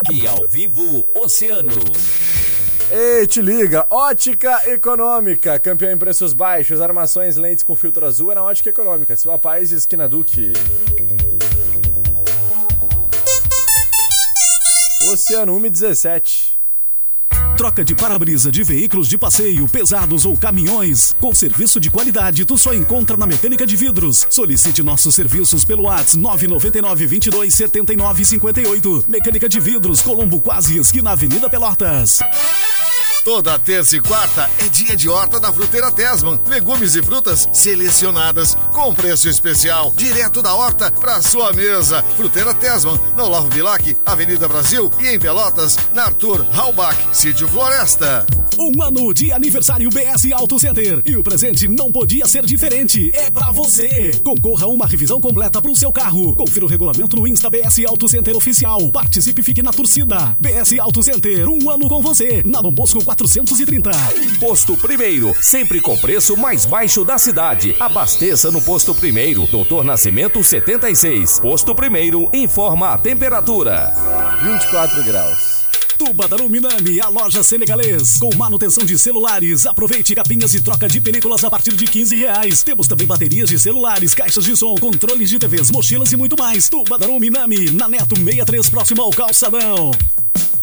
Toque 0.03 0.27
ao 0.27 0.49
vivo 0.49 1.07
Oceano. 1.15 1.73
Ei, 2.91 3.27
te 3.27 3.43
liga! 3.43 3.87
Ótica 3.91 4.71
Econômica, 4.71 5.59
campeão 5.59 5.93
em 5.93 5.99
preços 5.99 6.33
baixos, 6.33 6.81
armações, 6.81 7.37
lentes 7.37 7.63
com 7.63 7.75
filtro 7.75 8.07
azul 8.07 8.33
é 8.33 8.35
na 8.35 8.43
Ótica 8.43 8.71
Econômica. 8.71 9.17
Silva 9.17 9.39
Paz, 9.39 9.71
esquina 9.73 10.09
Duque. 10.09 10.53
Oceano 15.11 15.61
117. 15.61 16.60
Troca 17.61 17.85
de 17.85 17.95
para-brisa 17.95 18.51
de 18.51 18.63
veículos 18.63 19.07
de 19.07 19.19
passeio, 19.19 19.69
pesados 19.69 20.25
ou 20.25 20.35
caminhões. 20.35 21.15
Com 21.21 21.35
serviço 21.35 21.79
de 21.79 21.91
qualidade, 21.91 22.47
tu 22.47 22.57
só 22.57 22.73
encontra 22.73 23.19
na 23.19 23.27
Mecânica 23.27 23.67
de 23.67 23.77
Vidros. 23.77 24.27
Solicite 24.31 24.83
nossos 24.83 25.15
serviços 25.15 25.63
pelo 25.63 25.83
WhatsApp 25.83 26.17
999 26.17 27.07
22 27.07 27.55
79 27.55 28.25
58. 28.25 29.05
Mecânica 29.07 29.47
de 29.47 29.61
Vidros, 29.61 30.01
Colombo 30.01 30.41
Quase, 30.41 30.79
esquina 30.79 31.11
Avenida 31.11 31.51
Pelotas. 31.51 32.21
Toda 33.25 33.59
terça 33.59 33.97
e 33.97 34.01
quarta 34.01 34.51
é 34.59 34.69
dia 34.69 34.97
de 34.97 35.09
horta 35.09 35.39
da 35.39 35.53
Fruteira 35.53 35.91
Tesman. 35.91 36.41
Legumes 36.47 36.95
e 36.95 37.03
frutas 37.03 37.47
selecionadas 37.53 38.57
com 38.73 38.95
preço 38.95 39.29
especial, 39.29 39.93
direto 39.95 40.41
da 40.41 40.55
horta 40.55 40.91
para 40.91 41.21
sua 41.21 41.53
mesa. 41.53 42.03
Fruteira 42.17 42.55
Tesman, 42.55 42.99
no 43.17 43.25
Olavo 43.25 43.49
Bilac, 43.51 43.97
Avenida 44.07 44.49
Brasil 44.49 44.91
e 44.99 45.09
em 45.09 45.19
Pelotas, 45.19 45.77
na 45.93 46.05
Arthur 46.05 46.47
Halbach, 46.55 46.97
Sítio 47.13 47.47
Floresta. 47.47 48.27
Um 48.59 48.83
ano 48.83 49.13
de 49.15 49.33
aniversário 49.33 49.89
BS 49.91 50.33
Auto 50.33 50.59
Center. 50.59 51.03
E 51.07 51.17
o 51.17 51.23
presente 51.23 51.69
não 51.69 51.91
podia 51.91 52.27
ser 52.27 52.45
diferente. 52.45 53.11
É 53.15 53.31
pra 53.31 53.51
você. 53.51 54.11
Concorra 54.25 54.67
a 54.67 54.69
uma 54.69 54.87
revisão 54.87 55.21
completa 55.21 55.61
pro 55.63 55.77
seu 55.77 55.93
carro. 55.93 56.35
Confira 56.35 56.65
o 56.65 56.69
regulamento 56.69 57.17
no 57.17 57.27
Insta 57.27 57.49
BS 57.49 57.85
Auto 57.87 58.09
Center 58.09 58.37
Oficial. 58.37 58.91
Participe 58.91 59.41
e 59.41 59.45
fique 59.45 59.63
na 59.63 59.73
torcida. 59.73 60.37
BS 60.39 60.79
Auto 60.79 61.03
Center, 61.03 61.49
um 61.49 61.71
ano 61.71 61.89
com 61.89 62.03
você. 62.03 62.43
Na 62.45 62.61
Dom 62.61 62.73
Bosco 62.73 63.05
430. 63.05 63.91
Posto 64.39 64.77
Primeiro, 64.77 65.35
sempre 65.41 65.81
com 65.81 65.97
preço 65.97 66.37
mais 66.37 66.65
baixo 66.67 67.05
da 67.05 67.19
cidade. 67.19 67.77
Abasteça 67.79 68.51
no 68.51 68.61
Posto 68.61 68.95
Primeiro, 68.95 69.47
Doutor 69.47 69.85
Nascimento 69.85 70.43
76. 70.43 71.41
Posto 71.41 71.75
Primeiro, 71.75 72.29
informa 72.33 72.91
a 72.91 72.99
temperatura. 72.99 73.93
24 74.43 75.05
graus. 75.05 75.60
Tubadaru 76.01 76.49
Minami, 76.49 76.99
a 76.99 77.09
loja 77.09 77.43
senegalês. 77.43 78.17
Com 78.19 78.35
manutenção 78.35 78.87
de 78.87 78.99
celulares. 78.99 79.67
Aproveite 79.67 80.15
capinhas 80.15 80.55
e 80.55 80.61
troca 80.63 80.89
de 80.89 80.99
películas 80.99 81.45
a 81.45 81.51
partir 81.51 81.75
de 81.75 81.85
15 81.85 82.17
reais. 82.17 82.63
Temos 82.63 82.89
também 82.89 83.07
baterias 83.07 83.51
de 83.51 83.59
celulares, 83.59 84.15
caixas 84.15 84.45
de 84.45 84.57
som, 84.57 84.75
controles 84.77 85.29
de 85.29 85.39
TVs, 85.39 85.71
mochilas 85.71 86.11
e 86.11 86.17
muito 86.17 86.39
mais. 86.39 86.71
Tubadaru 86.71 87.21
Minami, 87.21 87.71
na 87.73 87.87
Neto 87.87 88.17
63, 88.17 88.71
próximo 88.71 89.03
ao 89.03 89.11
calçadão. 89.11 89.91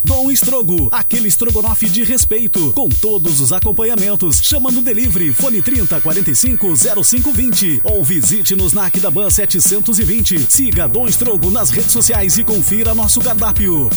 Dom 0.03 0.31
Estrogo, 0.31 0.89
aquele 0.91 1.27
estrogonofe 1.27 1.87
de 1.87 2.03
respeito, 2.03 2.71
com 2.71 2.89
todos 2.89 3.39
os 3.39 3.53
acompanhamentos. 3.53 4.39
Chama 4.41 4.71
no 4.71 4.81
delivery, 4.81 5.33
fone 5.33 5.61
30 5.61 6.01
45 6.01 6.73
0520 6.75 7.81
ou 7.83 8.03
visite-nos 8.03 8.73
na 8.73 8.87
Aquidabã 8.87 9.29
720. 9.29 10.47
Siga 10.49 10.87
Dom 10.87 11.07
Estrogo 11.07 11.51
nas 11.51 11.69
redes 11.69 11.91
sociais 11.91 12.39
e 12.39 12.43
confira 12.43 12.95
nosso 12.95 13.19
cardápio. 13.19 13.87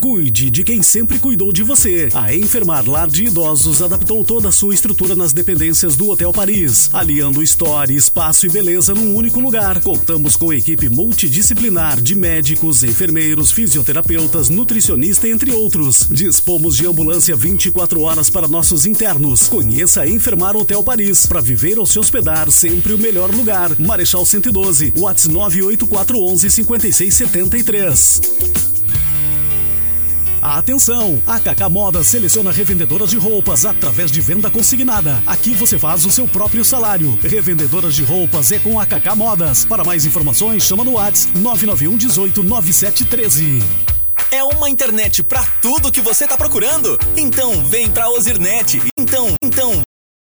Cuide 0.00 0.48
de 0.48 0.64
quem 0.64 0.82
sempre 0.82 1.18
cuidou 1.18 1.52
de 1.52 1.62
você. 1.62 2.08
A 2.14 2.34
Enfermar 2.34 2.88
Lar 2.88 3.06
de 3.06 3.26
Idosos 3.26 3.82
adaptou 3.82 4.24
toda 4.24 4.48
a 4.48 4.52
sua 4.52 4.72
estrutura 4.72 5.14
nas 5.14 5.34
dependências 5.34 5.94
do 5.94 6.08
Hotel 6.08 6.32
Paris, 6.32 6.88
aliando 6.90 7.42
história, 7.42 7.92
espaço 7.92 8.46
e 8.46 8.48
beleza 8.48 8.94
num 8.94 9.14
único 9.14 9.38
lugar. 9.40 9.82
Contamos 9.82 10.36
com 10.36 10.54
equipe 10.54 10.88
multidisciplinar 10.88 12.00
de 12.00 12.14
médicos, 12.14 12.82
enfermeiros, 12.82 13.52
fisioterapeutas, 13.52 14.48
nutricionista, 14.48 15.28
entre 15.28 15.52
outros. 15.52 16.06
Dispomos 16.10 16.76
de 16.76 16.86
ambulância 16.86 17.36
24 17.36 18.00
horas 18.00 18.30
para 18.30 18.48
nossos 18.48 18.86
internos. 18.86 19.48
Conheça 19.48 20.00
a 20.00 20.08
Enfermar 20.08 20.56
Hotel 20.56 20.82
Paris 20.82 21.26
para 21.26 21.42
viver 21.42 21.78
ou 21.78 21.84
se 21.84 21.98
hospedar 21.98 22.50
sempre 22.50 22.94
o 22.94 22.98
melhor 22.98 23.34
lugar. 23.34 23.78
Marechal 23.78 24.24
112, 24.24 24.94
WhatsApp 24.96 25.34
98411 25.34 26.50
5673. 26.50 28.69
Atenção! 30.42 31.22
A 31.26 31.38
Kaká 31.38 31.68
Moda 31.68 32.02
seleciona 32.02 32.50
revendedoras 32.50 33.10
de 33.10 33.18
roupas 33.18 33.66
através 33.66 34.10
de 34.10 34.20
venda 34.20 34.50
consignada. 34.50 35.22
Aqui 35.26 35.54
você 35.54 35.78
faz 35.78 36.06
o 36.06 36.10
seu 36.10 36.26
próprio 36.26 36.64
salário. 36.64 37.18
Revendedoras 37.22 37.94
de 37.94 38.02
roupas 38.02 38.50
é 38.50 38.58
com 38.58 38.80
a 38.80 38.86
Kaká 38.86 39.14
Modas. 39.14 39.64
Para 39.66 39.84
mais 39.84 40.06
informações, 40.06 40.62
chama 40.62 40.82
no 40.82 40.92
WhatsApp 40.92 41.38
991 41.38 41.96
18 41.96 42.42
9713. 42.42 43.62
É 44.30 44.42
uma 44.44 44.70
internet 44.70 45.22
pra 45.22 45.42
tudo 45.60 45.92
que 45.92 46.00
você 46.00 46.26
tá 46.26 46.36
procurando? 46.36 46.98
Então 47.16 47.64
vem 47.64 47.90
pra 47.90 48.08
Ozirnet. 48.08 48.80
Então, 48.96 49.34
então 49.42 49.82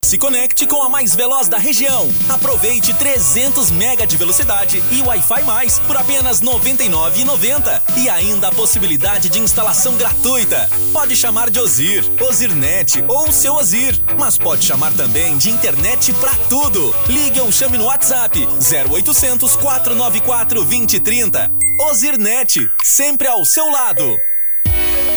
se 0.09 0.17
conecte 0.17 0.67
com 0.67 0.83
a 0.83 0.89
mais 0.89 1.15
veloz 1.15 1.49
da 1.49 1.59
região. 1.59 2.09
Aproveite 2.31 2.95
300 2.95 3.71
mega 3.73 4.07
de 4.07 4.17
velocidade 4.17 4.83
e 4.91 5.03
Wi-Fi 5.03 5.43
mais 5.43 5.79
por 5.81 5.99
apenas 5.99 6.41
R$ 6.41 6.47
99,90 6.47 7.83
e 7.99 8.09
ainda 8.09 8.49
a 8.49 8.51
possibilidade 8.51 9.29
de 9.29 9.39
instalação 9.39 9.97
gratuita. 9.97 10.67
Pode 10.95 11.15
chamar 11.15 11.51
de 11.51 11.61
Ozir, 11.61 12.03
Ozirnet 12.23 13.05
ou 13.07 13.31
seu 13.31 13.53
Ozir, 13.57 14.01
mas 14.19 14.39
pode 14.39 14.65
chamar 14.65 14.95
também 14.95 15.37
de 15.37 15.51
internet 15.51 16.15
pra 16.15 16.35
tudo. 16.49 16.95
Ligue 17.07 17.41
ou 17.41 17.53
chame 17.53 17.77
no 17.77 17.85
WhatsApp 17.85 18.49
0800 18.49 19.57
494 19.57 20.55
2030. 20.55 21.51
Ozirnet, 21.91 22.67
sempre 22.83 23.29
ao 23.29 23.45
seu 23.45 23.69
lado. 23.71 24.28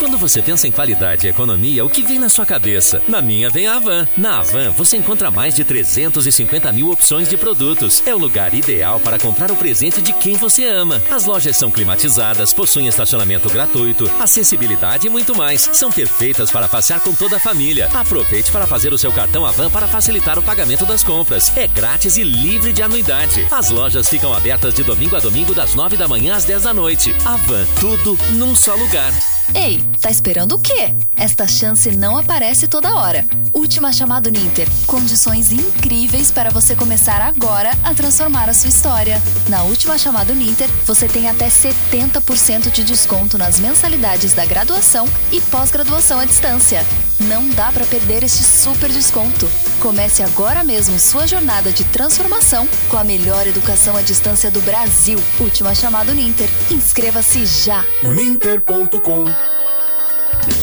Quando 0.02 0.18
você 0.18 0.42
pensa 0.42 0.68
em 0.68 0.72
qualidade 0.72 1.28
e 1.28 1.30
economia, 1.30 1.86
o 1.86 1.90
que 1.90 2.02
vem 2.02 2.18
na 2.18 2.28
sua 2.28 2.44
cabeça? 2.44 3.04
Na 3.08 3.22
minha 3.22 3.52
vem 3.52 3.68
a 3.68 3.76
Avan. 3.76 4.08
Na 4.18 4.40
Avan, 4.40 4.72
você 4.72 4.98
encontra 4.98 5.30
mais 5.30 5.54
de 5.54 5.64
350 5.64 6.72
mil 6.72 6.90
opções 6.90 7.30
de 7.30 7.38
produtos. 7.38 8.02
É 8.04 8.16
o 8.16 8.18
lugar 8.18 8.52
ideal 8.52 9.00
para 9.00 9.20
comprar 9.20 9.52
o 9.52 9.56
presente 9.56 10.02
de 10.02 10.12
quem 10.14 10.36
você 10.36 10.66
ama. 10.66 11.00
As 11.12 11.26
lojas 11.26 11.56
são 11.56 11.70
climatizadas, 11.70 12.52
possuem 12.52 12.88
estacionamento 12.88 13.48
gratuito, 13.48 14.10
acessibilidade 14.20 15.06
e 15.06 15.10
muito 15.10 15.38
mais. 15.38 15.70
São 15.72 15.92
perfeitas 15.92 16.50
para 16.50 16.68
passear 16.68 17.00
com 17.02 17.14
toda 17.14 17.36
a 17.36 17.40
família. 17.40 17.88
Aproveite 17.94 18.52
para 18.52 18.66
fazer 18.66 18.92
o 18.92 18.98
seu 18.98 19.12
cartão 19.12 19.46
Avan 19.46 19.70
para 19.70 19.88
facilitar 19.88 20.40
o 20.40 20.44
pagamento 20.44 20.84
das 20.84 21.04
compras. 21.04 21.56
É 21.56 21.68
grátis 21.68 22.18
e 22.18 22.24
livre 22.24 22.74
de 22.74 22.82
anuidade. 22.82 23.46
As 23.52 23.70
lojas 23.70 24.10
ficam 24.10 24.34
abertas 24.34 24.74
de 24.74 24.82
domingo 24.82 25.16
a 25.16 25.20
domingo 25.20 25.54
das 25.54 25.76
9 25.76 25.96
da 25.96 26.08
manhã 26.08 26.34
às 26.34 26.44
10 26.44 26.64
da 26.64 26.74
noite. 26.74 27.14
Avan, 27.24 27.68
tudo 27.80 28.18
num 28.32 28.56
só 28.56 28.74
lugar. 28.74 29.14
Ei, 29.54 29.84
tá 30.00 30.10
esperando 30.10 30.56
o 30.56 30.60
quê? 30.60 30.94
Esta 31.16 31.46
chance 31.46 31.92
não 31.92 32.18
aparece 32.18 32.68
toda 32.68 32.96
hora. 32.96 33.26
Última 33.54 33.92
chamada 33.92 34.30
Ninter. 34.32 34.68
Condições 34.88 35.52
incríveis 35.52 36.32
para 36.32 36.50
você 36.50 36.74
começar 36.74 37.22
agora 37.22 37.72
a 37.84 37.94
transformar 37.94 38.50
a 38.50 38.54
sua 38.54 38.70
história. 38.70 39.22
Na 39.50 39.64
última 39.64 39.98
chamada 39.98 40.34
Ninter, 40.34 40.70
você 40.86 41.08
tem 41.08 41.28
até 41.28 41.50
70% 41.50 42.72
de 42.72 42.84
desconto 42.84 43.38
nas 43.38 43.60
mensalidades 43.60 44.34
da 44.34 44.46
graduação 44.46 45.06
e 45.32 45.42
pós-graduação 45.42 46.20
à 46.20 46.26
distância. 46.26 46.86
Não 47.28 47.48
dá 47.50 47.72
para 47.72 47.86
perder 47.86 48.24
este 48.24 48.44
super 48.44 48.90
desconto. 48.92 49.48
Comece 49.80 50.24
agora 50.24 50.64
mesmo 50.64 50.98
sua 50.98 51.28
jornada 51.28 51.72
de 51.72 51.84
transformação 51.86 52.68
com 52.90 52.98
a 52.98 53.04
melhor 53.04 53.46
educação 53.46 53.96
à 53.96 54.02
distância 54.02 54.50
do 54.50 54.62
Brasil. 54.62 55.20
Última 55.40 55.76
chamada 55.76 56.14
Ninter. 56.14 56.50
Inscreva-se 56.72 57.46
já. 57.46 57.86
Uninter.com 58.04 59.61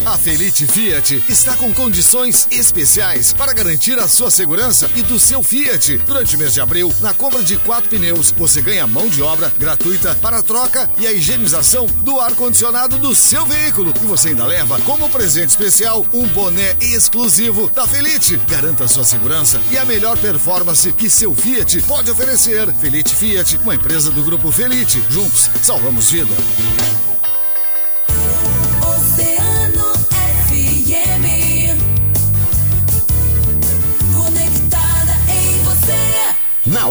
A 0.04 0.16
Felite 0.16 0.66
Fiat 0.66 1.22
está 1.28 1.54
com 1.54 1.72
condições 1.72 2.48
especiais 2.50 3.32
para 3.32 3.52
garantir 3.52 3.98
a 3.98 4.08
sua 4.08 4.30
segurança 4.30 4.90
e 4.96 5.02
do 5.02 5.20
seu 5.20 5.42
Fiat. 5.42 5.98
Durante 5.98 6.34
o 6.34 6.38
mês 6.38 6.54
de 6.54 6.60
abril, 6.60 6.92
na 7.00 7.12
compra 7.12 7.42
de 7.42 7.56
quatro 7.58 7.90
pneus, 7.90 8.30
você 8.30 8.60
ganha 8.60 8.86
mão 8.86 9.08
de 9.08 9.22
obra 9.22 9.52
gratuita 9.58 10.14
para 10.16 10.38
a 10.38 10.42
troca 10.42 10.88
e 10.98 11.06
a 11.06 11.12
higienização 11.12 11.86
do 12.02 12.18
ar-condicionado 12.20 12.98
do 12.98 13.14
seu 13.14 13.44
veículo. 13.44 13.92
E 14.02 14.06
você 14.06 14.30
ainda 14.30 14.46
leva, 14.46 14.80
como 14.80 15.10
presente 15.10 15.50
especial, 15.50 16.06
um 16.12 16.26
boné 16.28 16.74
exclusivo 16.80 17.70
da 17.70 17.86
Felite. 17.86 18.36
Garanta 18.48 18.84
a 18.84 18.88
sua 18.88 19.04
segurança 19.04 19.60
e 19.70 19.78
a 19.78 19.84
melhor 19.84 20.16
performance 20.18 20.90
que 20.92 21.10
seu 21.10 21.34
Fiat 21.34 21.82
pode 21.82 22.10
oferecer. 22.10 22.72
Felite 22.74 23.14
Fiat, 23.14 23.58
uma 23.58 23.74
empresa 23.74 24.10
do 24.10 24.24
grupo 24.24 24.50
Felite. 24.50 25.02
Juntos, 25.10 25.50
salvamos 25.62 26.10
vida. 26.10 26.97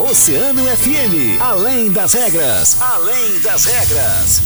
Oceano 0.08 0.64
FM, 0.64 1.38
além 1.38 1.92
das 1.92 2.14
regras, 2.14 2.80
além 2.80 3.40
das 3.40 3.66
regras. 3.66 4.40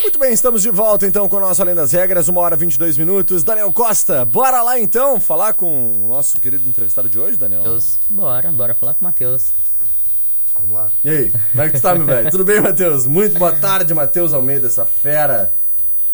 Muito 0.00 0.18
bem, 0.18 0.32
estamos 0.32 0.62
de 0.62 0.70
volta 0.70 1.06
então 1.06 1.28
com 1.28 1.36
o 1.36 1.40
nosso 1.40 1.60
Além 1.60 1.74
das 1.74 1.92
Regras, 1.92 2.26
uma 2.28 2.40
hora 2.40 2.54
e 2.54 2.58
22 2.58 2.96
minutos. 2.96 3.44
Daniel 3.44 3.70
Costa, 3.70 4.24
bora 4.24 4.62
lá 4.62 4.80
então 4.80 5.20
falar 5.20 5.52
com 5.52 5.92
o 5.92 6.08
nosso 6.08 6.40
querido 6.40 6.66
entrevistado 6.66 7.10
de 7.10 7.18
hoje, 7.18 7.36
Daniel. 7.36 7.64
Matheus, 7.64 7.98
bora, 8.08 8.50
bora 8.50 8.74
falar 8.74 8.94
com 8.94 9.02
o 9.02 9.04
Matheus. 9.04 9.52
Vamos 10.54 10.72
lá. 10.72 10.90
E 11.04 11.10
aí, 11.10 11.30
como 11.50 11.62
é 11.62 11.68
que 11.68 11.76
tu 11.78 11.82
tá, 11.82 11.94
meu 11.94 12.06
velho? 12.06 12.30
Tudo 12.30 12.44
bem, 12.46 12.62
Matheus? 12.62 13.06
Muito 13.06 13.38
boa 13.38 13.52
tarde, 13.52 13.92
Matheus 13.92 14.32
Almeida, 14.32 14.68
essa 14.68 14.86
fera, 14.86 15.52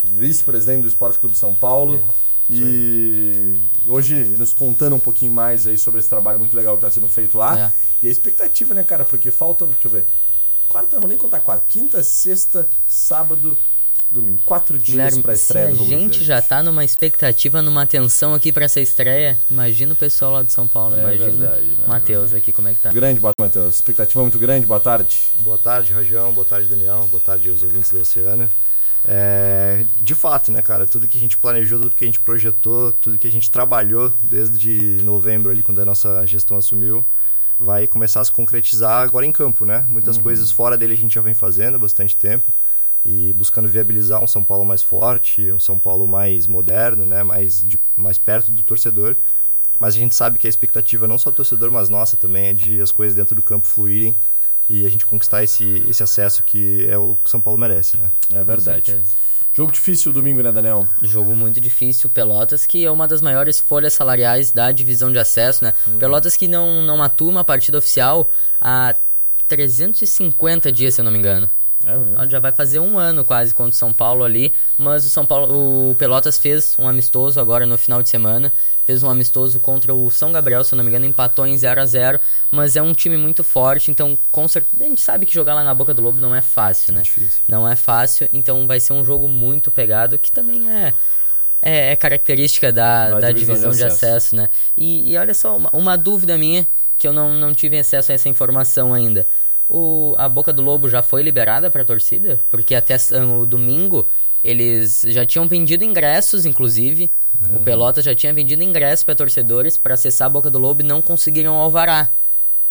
vice-presidente 0.03 0.83
do 0.83 0.89
Esporte 0.89 1.21
Clube 1.21 1.39
São 1.39 1.55
Paulo. 1.55 2.05
E 2.53 3.61
hoje 3.87 4.15
nos 4.15 4.53
contando 4.53 4.97
um 4.97 4.99
pouquinho 5.01 5.33
mais 5.33 5.67
aí 5.67 5.79
sobre 5.79 6.01
esse 6.01 6.09
trabalho 6.09 6.39
muito 6.39 6.57
legal 6.57 6.77
que 6.77 6.83
tá 6.83 6.91
sendo 6.91 7.09
feito 7.09 7.39
lá. 7.39 7.59
É. 7.59 7.73
E 8.03 8.09
a 8.09 8.11
expectativa, 8.11 8.75
né, 8.75 8.83
cara? 8.83 9.05
Porque 9.05 9.31
faltam, 9.31 9.69
deixa 9.69 9.87
eu 9.87 9.91
ver, 9.91 10.05
quarta, 10.69 10.97
não 10.97 11.01
vou 11.03 11.09
nem 11.09 11.19
contar 11.19 11.41
quarta, 11.41 11.65
quinta, 11.69 12.03
sexta, 12.03 12.69
sábado, 12.89 13.57
domingo. 14.11 14.41
Quatro 14.45 14.79
dias 14.79 15.19
pra 15.19 15.37
se 15.37 15.43
estreia 15.43 15.67
a 15.67 15.71
do 15.71 15.77
Rubro 15.77 15.91
gente 15.91 16.11
Verde. 16.19 16.25
já 16.25 16.43
tá 16.43 16.63
numa 16.63 16.85
expectativa, 16.85 17.63
numa 17.63 17.87
tensão 17.87 18.35
aqui 18.35 18.53
pra 18.53 18.65
essa 18.65 18.81
estreia, 18.81 19.39
imagina 19.51 19.93
o 19.93 19.97
pessoal 19.97 20.33
lá 20.33 20.43
de 20.43 20.53
São 20.53 20.67
Paulo, 20.67 20.97
É 20.97 21.01
imagina 21.01 21.31
verdade, 21.31 21.67
né? 21.67 21.77
o 21.87 21.89
Matheus 21.89 22.33
aqui 22.35 22.51
como 22.53 22.67
é 22.69 22.75
que 22.75 22.81
tá. 22.81 22.91
Grande, 22.93 23.21
boa 23.21 23.33
Matheus. 23.39 23.77
Expectativa 23.77 24.23
muito 24.23 24.39
grande, 24.39 24.67
boa 24.67 24.81
tarde. 24.81 25.21
Boa 25.41 25.59
tarde, 25.59 25.93
Rajão. 25.93 26.33
Boa 26.33 26.45
tarde, 26.47 26.69
Daniel. 26.69 27.07
Boa 27.11 27.23
tarde 27.23 27.49
aos 27.51 27.63
ouvintes 27.63 27.93
da 27.93 28.01
Oceana. 28.01 28.51
É, 29.07 29.87
de 29.99 30.15
fato, 30.15 30.53
né, 30.53 30.61
cara? 30.63 30.87
Tudo 30.87 31.09
que 31.09 31.17
a 31.17 31.21
gente 31.21 31.39
planejou, 31.39 31.79
tudo 31.79 31.95
que 31.95 32.05
a 32.05 32.07
gente 32.07 32.21
projetou, 32.21 32.93
tudo 32.93 33.19
que 33.19 33.27
a 33.27 33.33
gente 33.33 33.51
trabalhou 33.51 34.13
desde 34.23 35.01
novembro 35.03 35.51
ali, 35.51 35.63
quando 35.63 35.81
a 35.81 35.85
nossa 35.85 36.27
gestão 36.27 36.57
assumiu, 36.57 37.05
vai 37.59 37.87
começar 37.87 38.21
a 38.21 38.25
se 38.25 38.33
concretizar 38.33 39.03
agora 39.03 39.25
em 39.25 39.33
campo, 39.33 39.65
né? 39.65 39.87
Muitas 39.89 40.17
coisas 40.19 40.51
fora 40.51 40.77
dele 40.77 40.93
a 40.93 40.97
gente 40.97 41.15
já 41.15 41.21
vem 41.21 41.35
fazendo 41.35 41.75
há 41.77 41.79
bastante 41.79 42.17
tempo 42.17 42.51
e 43.05 43.33
buscando 43.33 43.69
viabilizar 43.69 44.23
um 44.23 44.27
São 44.27 44.45
Paulo 44.45 44.65
mais 44.65 44.83
forte, 44.83 45.51
um 45.51 45.61
São 45.61 45.79
Paulo 45.79 46.07
mais 46.07 46.47
moderno, 46.47 47.07
né? 47.07 47.23
Mais, 47.23 47.67
de, 47.67 47.81
mais 47.97 48.19
perto 48.19 48.51
do 48.51 48.63
torcedor. 48.63 49.17
Mas 49.79 49.95
a 49.95 49.99
gente 49.99 50.15
sabe 50.15 50.39
que 50.39 50.47
a 50.47 50.51
expectativa 50.51 51.09
não 51.09 51.17
só 51.19 51.31
do 51.31 51.37
torcedor, 51.37 51.71
mas 51.71 51.89
nossa 51.89 52.17
também 52.17 52.49
é 52.49 52.53
de 52.53 52.83
as 52.83 52.93
coisas 52.93 53.17
dentro 53.17 53.35
do 53.35 53.43
campo 53.43 53.67
fluírem 53.67 54.15
e 54.71 54.87
a 54.87 54.89
gente 54.89 55.05
conquistar 55.05 55.43
esse, 55.43 55.85
esse 55.89 56.01
acesso 56.01 56.45
que 56.45 56.87
é 56.89 56.97
o 56.97 57.17
que 57.17 57.29
São 57.29 57.41
Paulo 57.41 57.59
merece, 57.59 57.97
né? 57.97 58.09
É 58.33 58.45
verdade. 58.45 59.03
Jogo 59.53 59.73
difícil 59.73 60.13
domingo, 60.13 60.41
né, 60.41 60.53
Daniel? 60.53 60.87
Jogo 61.03 61.35
muito 61.35 61.61
difícil, 61.61 62.09
Pelotas, 62.09 62.67
que 62.67 62.85
é 62.85 62.91
uma 62.91 63.09
das 63.09 63.21
maiores 63.21 63.59
folhas 63.59 63.95
salariais 63.95 64.53
da 64.53 64.71
divisão 64.71 65.11
de 65.11 65.19
acesso, 65.19 65.65
né? 65.65 65.75
Pelotas 65.99 66.37
que 66.37 66.47
não, 66.47 66.83
não 66.83 67.03
atua 67.03 67.29
uma 67.33 67.43
partida 67.43 67.79
oficial 67.79 68.31
há 68.61 68.95
350 69.49 70.71
dias, 70.71 70.95
se 70.95 71.01
eu 71.01 71.05
não 71.05 71.11
me 71.11 71.19
engano. 71.19 71.51
É. 71.85 72.29
Já 72.29 72.39
vai 72.39 72.53
fazer 72.53 72.79
um 72.79 72.99
ano 72.99 73.25
quase 73.25 73.55
contra 73.55 73.73
o 73.73 73.75
São 73.75 73.93
Paulo 73.93 74.23
ali, 74.23 74.53
mas 74.77 75.05
o 75.07 75.09
São 75.09 75.25
Paulo, 75.25 75.91
o 75.91 75.95
Pelotas 75.95 76.39
fez 76.39 76.77
um 76.79 76.87
amistoso 76.87 77.41
agora 77.41 77.65
no 77.65 77.79
final 77.79 78.03
de 78.03 78.11
semana, 78.11 78.53
fez 78.85 79.03
um 79.03 79.09
amistoso 79.09 79.59
contra 79.61 79.95
o 79.95 80.11
São 80.11 80.31
Gabriel, 80.31 80.63
se 80.63 80.75
não 80.75 80.85
me 80.85 80.91
engano, 80.91 81.07
empatou 81.07 81.47
em 81.47 81.57
0 81.57 81.81
a 81.81 81.87
0 81.87 82.21
mas 82.51 82.77
é 82.77 82.83
um 82.83 82.93
time 82.93 83.17
muito 83.17 83.43
forte, 83.43 83.91
então 83.91 84.19
com 84.31 84.47
certeza 84.47 84.85
a 84.85 84.87
gente 84.87 85.01
sabe 85.01 85.25
que 85.25 85.33
jogar 85.33 85.55
lá 85.55 85.65
na 85.65 85.73
Boca 85.73 85.95
do 85.95 86.03
Lobo 86.03 86.21
não 86.21 86.35
é 86.35 86.43
fácil, 86.43 86.93
né? 86.93 87.01
difícil. 87.03 87.41
Não 87.49 87.67
é 87.67 87.75
fácil, 87.77 88.29
então 88.33 88.67
vai 88.67 88.79
ser 88.79 88.93
um 88.93 89.05
jogo 89.05 89.27
muito 89.27 89.71
pegado, 89.71 90.19
que 90.19 90.31
também 90.31 90.71
é 90.71 90.93
é, 91.63 91.93
é 91.93 91.97
característica 91.97 92.73
da, 92.73 93.11
Da 93.11 93.21
da 93.21 93.33
divisão 93.33 93.55
divisão, 93.55 93.71
de 93.73 93.77
de 93.79 93.85
acesso. 93.85 94.07
acesso, 94.07 94.37
né? 94.37 94.49
E, 94.77 95.13
e 95.13 95.17
olha 95.19 95.35
só, 95.35 95.57
uma, 95.57 95.71
uma 95.71 95.97
dúvida 95.97 96.37
minha, 96.39 96.67
que 96.99 97.07
eu 97.07 97.13
não, 97.13 97.35
não 97.35 97.55
tive 97.55 97.79
acesso 97.79 98.13
a 98.13 98.15
essa 98.15 98.29
informação 98.29 98.95
ainda. 98.95 99.27
O, 99.73 100.17
a 100.19 100.29
Boca 100.29 100.53
do 100.53 100.63
Lobo 100.63 100.89
já 100.89 101.01
foi 101.01 101.23
liberada 101.23 101.71
para 101.71 101.83
a 101.83 101.85
torcida? 101.85 102.41
Porque 102.51 102.75
até 102.75 102.95
s- 102.95 103.15
o 103.17 103.47
domingo 103.47 104.09
eles 104.43 105.05
já 105.09 105.25
tinham 105.25 105.47
vendido 105.47 105.85
ingressos, 105.85 106.45
inclusive. 106.45 107.09
O 107.55 107.61
Pelota 107.61 108.03
já 108.03 108.15
tinha 108.15 108.35
vendido 108.35 108.63
ingressos 108.65 109.05
para 109.05 109.15
torcedores 109.15 109.79
para 109.79 109.95
acessar 109.95 110.27
a 110.27 110.31
Boca 110.31 110.51
do 110.51 110.59
Lobo 110.59 110.81
e 110.83 110.85
não 110.85 111.01
conseguiram 111.01 111.55
alvará. 111.55 112.11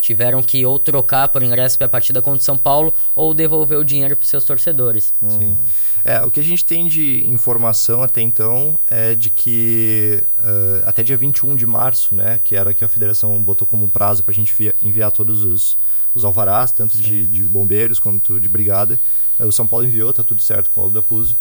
Tiveram 0.01 0.41
que 0.41 0.65
ou 0.65 0.79
trocar 0.79 1.27
por 1.27 1.43
ingresso 1.43 1.77
para 1.77 1.85
a 1.87 1.89
partida 1.89 2.21
contra 2.21 2.39
o 2.41 2.43
São 2.43 2.57
Paulo 2.57 2.93
ou 3.13 3.33
devolver 3.33 3.77
o 3.77 3.83
dinheiro 3.83 4.15
para 4.15 4.25
seus 4.25 4.43
torcedores. 4.45 5.13
Sim. 5.27 5.57
É, 6.05 6.21
o 6.21 6.31
que 6.31 6.39
a 6.39 6.43
gente 6.43 6.63
tem 6.63 6.87
de 6.87 7.25
informação 7.27 8.01
até 8.01 8.21
então 8.21 8.79
é 8.87 9.13
de 9.13 9.29
que 9.29 10.23
eh, 10.37 10.83
até 10.85 11.03
dia 11.03 11.17
21 11.17 11.55
de 11.57 11.65
março, 11.65 12.15
né, 12.15 12.39
que 12.43 12.55
era 12.55 12.73
que 12.73 12.85
a 12.85 12.87
federação 12.87 13.43
botou 13.43 13.67
como 13.67 13.89
prazo 13.89 14.23
para 14.23 14.31
a 14.31 14.35
gente 14.35 14.53
via- 14.53 14.73
enviar 14.81 15.11
todos 15.11 15.43
os, 15.43 15.77
os 16.15 16.23
alvarás, 16.23 16.71
tanto 16.71 16.97
de, 16.97 17.27
de 17.27 17.43
bombeiros 17.43 17.99
quanto 17.99 18.39
de 18.39 18.47
brigada, 18.47 18.97
eh, 19.37 19.45
o 19.45 19.51
São 19.51 19.67
Paulo 19.67 19.85
enviou, 19.85 20.13
tá 20.13 20.23
tudo 20.23 20.41
certo 20.41 20.71
com 20.73 20.87
o 20.87 20.89
da 20.89 21.01
Puso. 21.03 21.35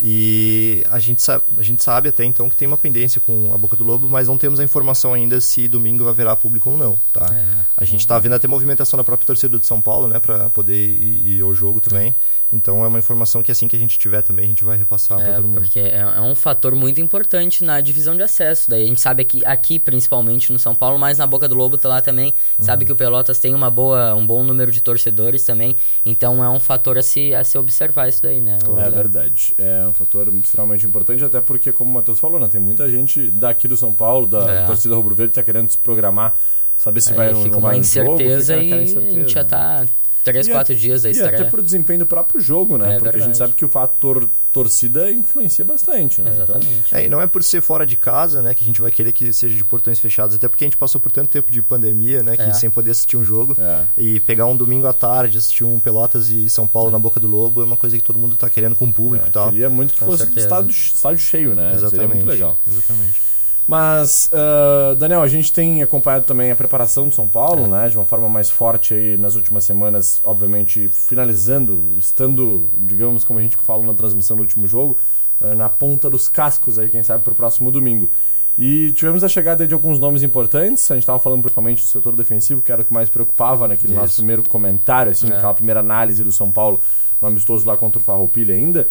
E 0.00 0.84
a 0.90 0.98
gente, 0.98 1.22
sabe, 1.22 1.44
a 1.56 1.62
gente 1.62 1.82
sabe 1.82 2.08
até 2.08 2.24
então 2.24 2.48
que 2.48 2.56
tem 2.56 2.68
uma 2.68 2.78
pendência 2.78 3.20
com 3.20 3.52
a 3.52 3.58
Boca 3.58 3.74
do 3.76 3.82
Lobo, 3.82 4.08
mas 4.08 4.28
não 4.28 4.38
temos 4.38 4.60
a 4.60 4.64
informação 4.64 5.12
ainda 5.12 5.40
se 5.40 5.66
domingo 5.68 6.08
haverá 6.08 6.36
público 6.36 6.70
ou 6.70 6.76
não, 6.78 6.98
tá? 7.12 7.26
É. 7.34 7.44
A 7.76 7.84
gente 7.84 8.00
está 8.00 8.18
vendo 8.18 8.34
até 8.34 8.46
movimentação 8.46 8.96
na 8.96 9.02
própria 9.04 9.26
torcida 9.26 9.58
de 9.58 9.66
São 9.66 9.80
Paulo, 9.80 10.06
né, 10.06 10.20
para 10.20 10.50
poder 10.50 10.74
ir, 10.88 11.38
ir 11.38 11.42
ao 11.42 11.52
jogo 11.52 11.80
também. 11.80 12.14
Então 12.50 12.82
é 12.82 12.88
uma 12.88 12.98
informação 12.98 13.42
que 13.42 13.52
assim 13.52 13.68
que 13.68 13.76
a 13.76 13.78
gente 13.78 13.98
tiver 13.98 14.22
também 14.22 14.46
a 14.46 14.48
gente 14.48 14.64
vai 14.64 14.74
repassar 14.78 15.18
para 15.18 15.28
É, 15.28 15.34
todo 15.34 15.48
mundo. 15.48 15.60
porque 15.60 15.78
é, 15.80 15.98
é 16.16 16.20
um 16.22 16.34
fator 16.34 16.74
muito 16.74 16.98
importante 16.98 17.62
na 17.62 17.78
divisão 17.80 18.16
de 18.16 18.22
acesso. 18.22 18.70
Daí 18.70 18.84
a 18.84 18.86
gente 18.86 19.02
sabe 19.02 19.20
aqui, 19.20 19.44
aqui 19.44 19.78
principalmente 19.78 20.50
no 20.50 20.58
São 20.58 20.74
Paulo, 20.74 20.98
mas 20.98 21.18
na 21.18 21.26
Boca 21.26 21.46
do 21.46 21.54
Lobo 21.54 21.76
tá 21.76 21.88
lá 21.90 22.00
também. 22.00 22.32
Sabe 22.58 22.86
que 22.86 22.92
o 22.92 22.96
Pelotas 22.96 23.38
tem 23.38 23.54
uma 23.54 23.68
boa, 23.70 24.14
um 24.14 24.26
bom 24.26 24.42
número 24.42 24.72
de 24.72 24.80
torcedores 24.80 25.44
também. 25.44 25.76
Então 26.06 26.42
é 26.42 26.48
um 26.48 26.58
fator 26.60 26.96
a 26.96 27.02
se, 27.02 27.34
a 27.34 27.44
se 27.44 27.58
observar 27.58 28.08
isso 28.08 28.22
daí, 28.22 28.40
né? 28.40 28.58
É 28.62 28.90
verdade. 28.90 29.54
É 29.58 29.87
um 29.90 29.94
fator 29.94 30.28
extremamente 30.34 30.86
importante, 30.86 31.24
até 31.24 31.40
porque, 31.40 31.72
como 31.72 31.90
o 31.90 31.94
Matheus 31.94 32.18
falou, 32.18 32.38
né, 32.40 32.48
tem 32.48 32.60
muita 32.60 32.88
gente 32.88 33.30
daqui 33.30 33.66
do 33.68 33.76
São 33.76 33.92
Paulo, 33.92 34.26
da 34.26 34.50
É. 34.62 34.66
torcida 34.66 34.94
rubro-verde, 34.94 35.34
tá 35.34 35.42
querendo 35.42 35.70
se 35.70 35.78
programar, 35.78 36.34
saber 36.76 37.00
se 37.00 37.10
Aí 37.10 37.16
vai 37.16 37.34
ou 37.34 37.46
não 37.46 37.60
vai 37.60 37.78
no 37.78 37.84
jogo, 37.84 38.12
incerteza 38.14 38.54
fica 38.58 38.64
e 38.76 38.82
aquela 38.82 39.06
a 39.08 39.10
gente 39.10 39.32
já 39.32 39.44
tá 39.44 39.86
Três, 40.24 40.46
E 40.46 40.50
quatro 40.50 40.74
a- 40.74 40.76
dias 40.76 41.02
da 41.02 41.08
E 41.08 41.12
estreia. 41.12 41.40
até 41.40 41.44
pro 41.50 41.62
desempenho 41.62 42.00
do 42.00 42.06
próprio 42.06 42.38
jogo, 42.40 42.76
né? 42.76 42.96
É 42.96 42.98
Porque 42.98 43.08
a 43.08 43.12
gente 43.12 43.18
verdade. 43.20 43.38
sabe 43.38 43.52
que 43.54 43.64
o 43.64 43.68
fator 43.68 44.28
torcida 44.52 45.10
influencia 45.10 45.64
bastante, 45.64 46.20
né? 46.20 46.30
Então, 46.32 46.56
Exatamente. 46.56 46.94
É, 46.94 47.04
e 47.04 47.08
não 47.08 47.20
é 47.20 47.26
por 47.26 47.42
ser 47.42 47.60
fora 47.60 47.86
de 47.86 47.96
casa, 47.96 48.42
né, 48.42 48.52
que 48.54 48.62
a 48.64 48.66
gente 48.66 48.80
vai 48.80 48.90
querer 48.90 49.12
que 49.12 49.32
seja 49.32 49.54
de 49.54 49.64
portões 49.64 49.98
fechados. 50.00 50.34
Até 50.36 50.48
porque 50.48 50.64
a 50.64 50.66
gente 50.66 50.76
passou 50.76 51.00
por 51.00 51.12
tanto 51.12 51.30
tempo 51.30 51.50
de 51.52 51.62
pandemia, 51.62 52.22
né, 52.22 52.36
que 52.36 52.42
É. 52.42 52.52
sem 52.52 52.68
poder 52.68 52.90
assistir 52.90 53.16
um 53.16 53.24
jogo. 53.24 53.56
É. 53.58 53.84
E 53.96 54.20
pegar 54.20 54.46
um 54.46 54.56
domingo 54.56 54.86
à 54.86 54.92
tarde, 54.92 55.38
assistir 55.38 55.64
um 55.64 55.78
Pelotas 55.80 56.28
e 56.28 56.48
São 56.50 56.66
Paulo 56.66 56.90
na 56.90 56.98
Boca 56.98 57.18
do 57.20 57.26
Lobo 57.28 57.62
é 57.62 57.64
uma 57.64 57.76
coisa 57.76 57.96
que 57.96 58.02
todo 58.02 58.18
mundo 58.18 58.36
tá 58.36 58.50
querendo 58.50 58.74
com 58.74 58.86
o 58.86 58.92
público 58.92 59.26
é, 59.26 59.28
e 59.28 59.32
tal. 59.32 59.50
queria 59.50 59.70
muito 59.70 59.94
que 59.94 60.00
Com 60.00 60.06
fosse 60.06 60.24
certeza. 60.24 60.46
estádio, 60.46 60.70
estádio 60.70 61.18
cheio, 61.20 61.54
né? 61.54 61.62
Seria 61.70 61.76
Exatamente. 61.76 62.14
muito 62.16 62.26
legal. 62.28 62.58
Exatamente. 62.66 63.27
Mas, 63.68 64.30
ah, 64.32 64.94
Daniel, 64.94 65.20
a 65.20 65.28
gente 65.28 65.52
tem 65.52 65.82
acompanhado 65.82 66.24
também 66.24 66.50
a 66.50 66.56
preparação 66.56 67.06
do 67.06 67.14
São 67.14 67.28
Paulo, 67.28 67.66
né? 67.66 67.86
De 67.90 67.98
uma 67.98 68.06
forma 68.06 68.26
mais 68.26 68.48
forte 68.48 68.94
aí 68.94 69.18
nas 69.18 69.34
últimas 69.34 69.62
semanas, 69.64 70.22
obviamente 70.24 70.88
finalizando, 70.88 71.94
estando, 71.98 72.70
digamos, 72.78 73.24
como 73.24 73.38
a 73.38 73.42
gente 73.42 73.58
falou 73.58 73.84
na 73.84 73.92
transmissão 73.92 74.38
do 74.38 74.40
último 74.40 74.66
jogo, 74.66 74.96
ah, 75.42 75.54
na 75.54 75.68
ponta 75.68 76.08
dos 76.08 76.30
cascos 76.30 76.78
aí, 76.78 76.88
quem 76.88 77.02
sabe, 77.02 77.22
pro 77.22 77.34
próximo 77.34 77.70
domingo. 77.70 78.08
E 78.56 78.90
tivemos 78.92 79.22
a 79.22 79.28
chegada 79.28 79.66
de 79.68 79.74
alguns 79.74 80.00
nomes 80.00 80.22
importantes, 80.22 80.90
a 80.90 80.94
gente 80.94 81.02
estava 81.02 81.18
falando 81.18 81.42
principalmente 81.42 81.82
do 81.82 81.86
setor 81.88 82.16
defensivo, 82.16 82.62
que 82.62 82.72
era 82.72 82.80
o 82.80 82.84
que 82.86 82.92
mais 82.92 83.10
preocupava 83.10 83.68
naquele 83.68 83.92
nosso 83.92 84.06
Isso. 84.06 84.16
primeiro 84.16 84.42
comentário, 84.42 85.12
assim, 85.12 85.26
É. 85.26 85.30
naquela 85.30 85.54
primeira 85.54 85.80
análise 85.80 86.24
do 86.24 86.32
São 86.32 86.50
Paulo, 86.50 86.80
no 87.20 87.28
amistoso 87.28 87.66
lá 87.66 87.76
contra 87.76 88.00
o 88.00 88.02
Farroupilha 88.02 88.54
ainda. 88.54 88.88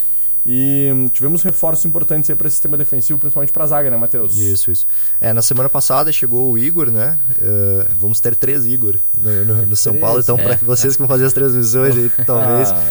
E 0.50 0.90
tivemos 1.12 1.44
reforços 1.44 1.84
importantes 1.84 2.30
aí 2.30 2.36
para 2.36 2.48
esse 2.48 2.56
sistema 2.56 2.78
defensivo, 2.78 3.20
principalmente 3.20 3.52
para 3.52 3.66
a 3.66 3.68
zaga, 3.68 3.92
né, 3.92 3.98
Matheus? 3.98 4.38
Isso, 4.38 4.72
isso. 4.72 4.88
É, 5.20 5.34
na 5.34 5.42
semana 5.42 5.68
passada 5.68 6.10
chegou 6.10 6.50
o 6.50 6.58
Igor, 6.58 6.90
né? 6.90 7.20
Eh, 7.42 7.88
vamos 8.00 8.22
ter 8.22 8.34
três 8.34 8.66
Igor 8.66 8.96
no, 9.18 9.44
no- 9.44 9.66
no 9.66 9.76
São 9.76 9.92
Três? 9.92 10.02
Paulo. 10.06 10.20
Então, 10.22 10.38
para 10.38 10.54
É. 10.54 10.58
vocês 10.62 10.94
que 10.96 11.00
vão 11.00 11.08
fazer 11.10 11.26
as 11.26 11.34
transmissões, 11.34 11.98
aí, 11.98 12.10
talvez, 12.26 12.70
Ah, 12.72 12.82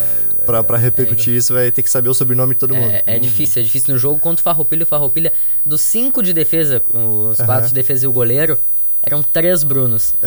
pra 0.45 0.63
para 0.63 0.77
repercutir 0.77 1.33
isso, 1.33 1.51
vai 1.55 1.71
ter 1.71 1.81
que 1.81 1.89
saber 1.89 2.09
o 2.09 2.13
sobrenome 2.13 2.53
de 2.53 2.59
todo 2.59 2.75
mundo. 2.75 2.91
É, 2.91 3.01
é 3.07 3.17
difícil, 3.17 3.59
é 3.61 3.65
difícil. 3.65 3.91
No 3.91 3.99
jogo 3.99 4.19
contra 4.19 4.39
o 4.39 4.43
Farroupilha, 4.43 4.83
o 4.83 4.85
Farroupilha, 4.85 5.33
dos 5.65 5.81
cinco 5.81 6.21
de 6.21 6.33
defesa, 6.33 6.83
os 6.93 7.37
quatro 7.41 7.69
de 7.69 7.73
defesa 7.73 8.05
e 8.05 8.07
o 8.07 8.11
goleiro, 8.11 8.55
eram 9.03 9.21
três 9.23 9.63
Brunos. 9.63 10.15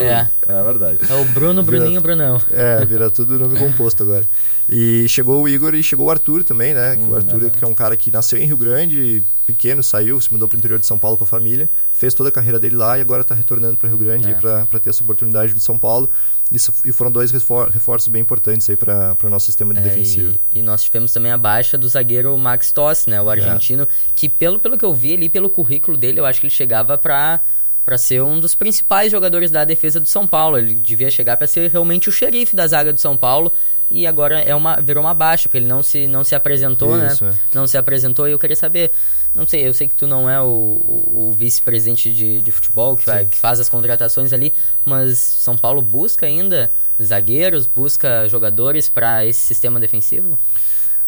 é. 0.00 0.26
É 0.48 0.62
verdade. 0.62 0.98
É 1.08 1.14
o 1.14 1.24
Bruno, 1.26 1.62
Bruninho 1.62 1.98
e 1.98 2.02
Brunão. 2.02 2.40
É, 2.50 2.84
vira 2.84 3.10
tudo 3.10 3.38
nome 3.38 3.58
composto 3.58 4.02
agora. 4.02 4.26
E 4.68 5.08
chegou 5.08 5.42
o 5.42 5.48
Igor 5.48 5.74
e 5.74 5.82
chegou 5.82 6.06
o 6.06 6.10
Arthur 6.10 6.44
também, 6.44 6.72
né? 6.72 6.94
Que 6.96 7.02
o 7.02 7.16
Arthur, 7.16 7.50
que 7.50 7.64
é 7.64 7.66
um 7.66 7.74
cara 7.74 7.96
que 7.96 8.08
nasceu 8.10 8.38
em 8.38 8.46
Rio 8.46 8.56
Grande, 8.56 9.20
pequeno, 9.44 9.82
saiu, 9.82 10.20
se 10.20 10.32
mudou 10.32 10.46
pro 10.46 10.56
interior 10.56 10.78
de 10.78 10.86
São 10.86 10.96
Paulo 10.96 11.16
com 11.18 11.24
a 11.24 11.26
família, 11.26 11.68
fez 11.92 12.14
toda 12.14 12.28
a 12.28 12.32
carreira 12.32 12.60
dele 12.60 12.76
lá 12.76 12.96
e 12.96 13.00
agora 13.00 13.24
tá 13.24 13.34
retornando 13.34 13.76
para 13.76 13.88
Rio 13.88 13.98
Grande 13.98 14.30
É. 14.30 14.34
para 14.34 14.78
ter 14.80 14.90
essa 14.90 15.02
oportunidade 15.02 15.52
no 15.52 15.58
São 15.60 15.76
Paulo. 15.76 16.08
Isso, 16.52 16.72
e 16.84 16.92
foram 16.92 17.10
dois 17.10 17.32
refor- 17.32 17.68
reforços 17.70 18.06
bem 18.08 18.22
importantes 18.22 18.68
aí 18.70 18.76
para 18.76 19.16
o 19.24 19.28
nosso 19.28 19.46
sistema 19.46 19.72
de 19.74 19.80
É, 19.80 19.82
defensivo. 19.82 20.34
e, 20.54 20.60
e 20.60 20.62
nós 20.62 20.84
tivemos 20.84 21.12
também 21.12 21.32
a 21.32 21.38
baixa 21.38 21.76
do 21.76 21.88
zagueiro 21.88 22.36
Max 22.38 22.70
Toss, 22.70 23.06
né? 23.06 23.20
O 23.20 23.28
argentino, 23.28 23.88
que 24.14 24.28
pelo, 24.28 24.58
pelo 24.60 24.78
que 24.78 24.84
eu 24.84 24.94
vi 24.94 25.14
ali, 25.14 25.28
pelo 25.28 25.50
currículo 25.50 25.96
dele, 25.96 26.20
eu 26.20 26.26
acho 26.26 26.40
que 26.40 26.46
ele 26.46 26.54
chegava 26.54 26.96
pra, 26.96 27.40
pra 27.84 27.96
ser 27.98 28.22
um 28.22 28.38
dos 28.38 28.54
principais 28.54 29.10
jogadores 29.10 29.50
da 29.50 29.64
defesa 29.64 29.98
do 30.00 30.08
São 30.08 30.26
Paulo. 30.26 30.58
Ele 30.58 30.74
devia 30.74 31.10
chegar 31.10 31.36
pra 31.36 31.46
ser 31.46 31.70
realmente 31.70 32.08
o 32.08 32.12
xerife 32.12 32.54
da 32.54 32.66
zaga 32.66 32.92
do 32.92 33.00
São 33.00 33.16
Paulo. 33.16 33.52
E 33.92 34.06
agora 34.06 34.40
é 34.40 34.54
uma, 34.54 34.76
virou 34.80 35.02
uma 35.02 35.12
baixa, 35.14 35.48
porque 35.48 35.58
ele 35.58 35.66
não 35.66 35.82
se, 35.82 36.06
não 36.06 36.22
se 36.22 36.32
apresentou, 36.36 36.96
Isso, 37.06 37.24
né? 37.24 37.34
é. 37.34 37.54
Não 37.56 37.66
se 37.66 37.76
apresentou 37.76 38.28
e 38.28 38.30
eu 38.32 38.38
queria 38.38 38.54
saber. 38.54 38.92
Não 39.34 39.46
sei, 39.48 39.66
eu 39.66 39.74
sei 39.74 39.88
que 39.88 39.96
tu 39.96 40.06
não 40.06 40.30
é 40.30 40.40
o, 40.40 40.44
o- 40.44 41.28
o 41.28 41.32
vice-presidente 41.32 42.12
de, 42.12 42.40
de 42.40 42.52
futebol 42.52 42.94
que, 42.96 43.04
vai- 43.04 43.24
que 43.26 43.36
faz 43.36 43.58
as 43.58 43.68
contratações 43.68 44.32
ali, 44.32 44.54
mas 44.84 45.18
São 45.18 45.56
Paulo 45.58 45.82
busca 45.82 46.24
ainda 46.26 46.70
zagueiros, 47.02 47.66
busca 47.66 48.28
jogadores 48.28 48.88
para 48.88 49.24
esse 49.26 49.40
sistema 49.40 49.80
defensivo? 49.80 50.38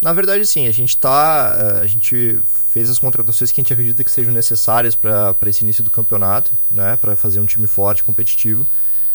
Na 0.02 0.12
verdade, 0.12 0.44
sim, 0.44 0.66
a 0.66 0.72
gente 0.72 0.96
tá. 0.96 1.56
eh, 1.78 1.82
A 1.82 1.86
gente 1.86 2.38
fez 2.44 2.90
as 2.90 2.98
contratações 2.98 3.52
que 3.52 3.60
a 3.60 3.62
gente 3.62 3.72
acredita 3.72 4.02
que 4.02 4.10
sejam 4.10 4.32
necessárias 4.32 4.96
para 4.96 5.36
esse 5.46 5.62
início 5.62 5.84
do 5.84 5.90
campeonato, 5.90 6.52
né? 6.70 6.96
Para 6.96 7.14
fazer 7.14 7.38
um 7.38 7.46
time 7.46 7.68
forte, 7.68 8.02
competitivo. 8.02 8.66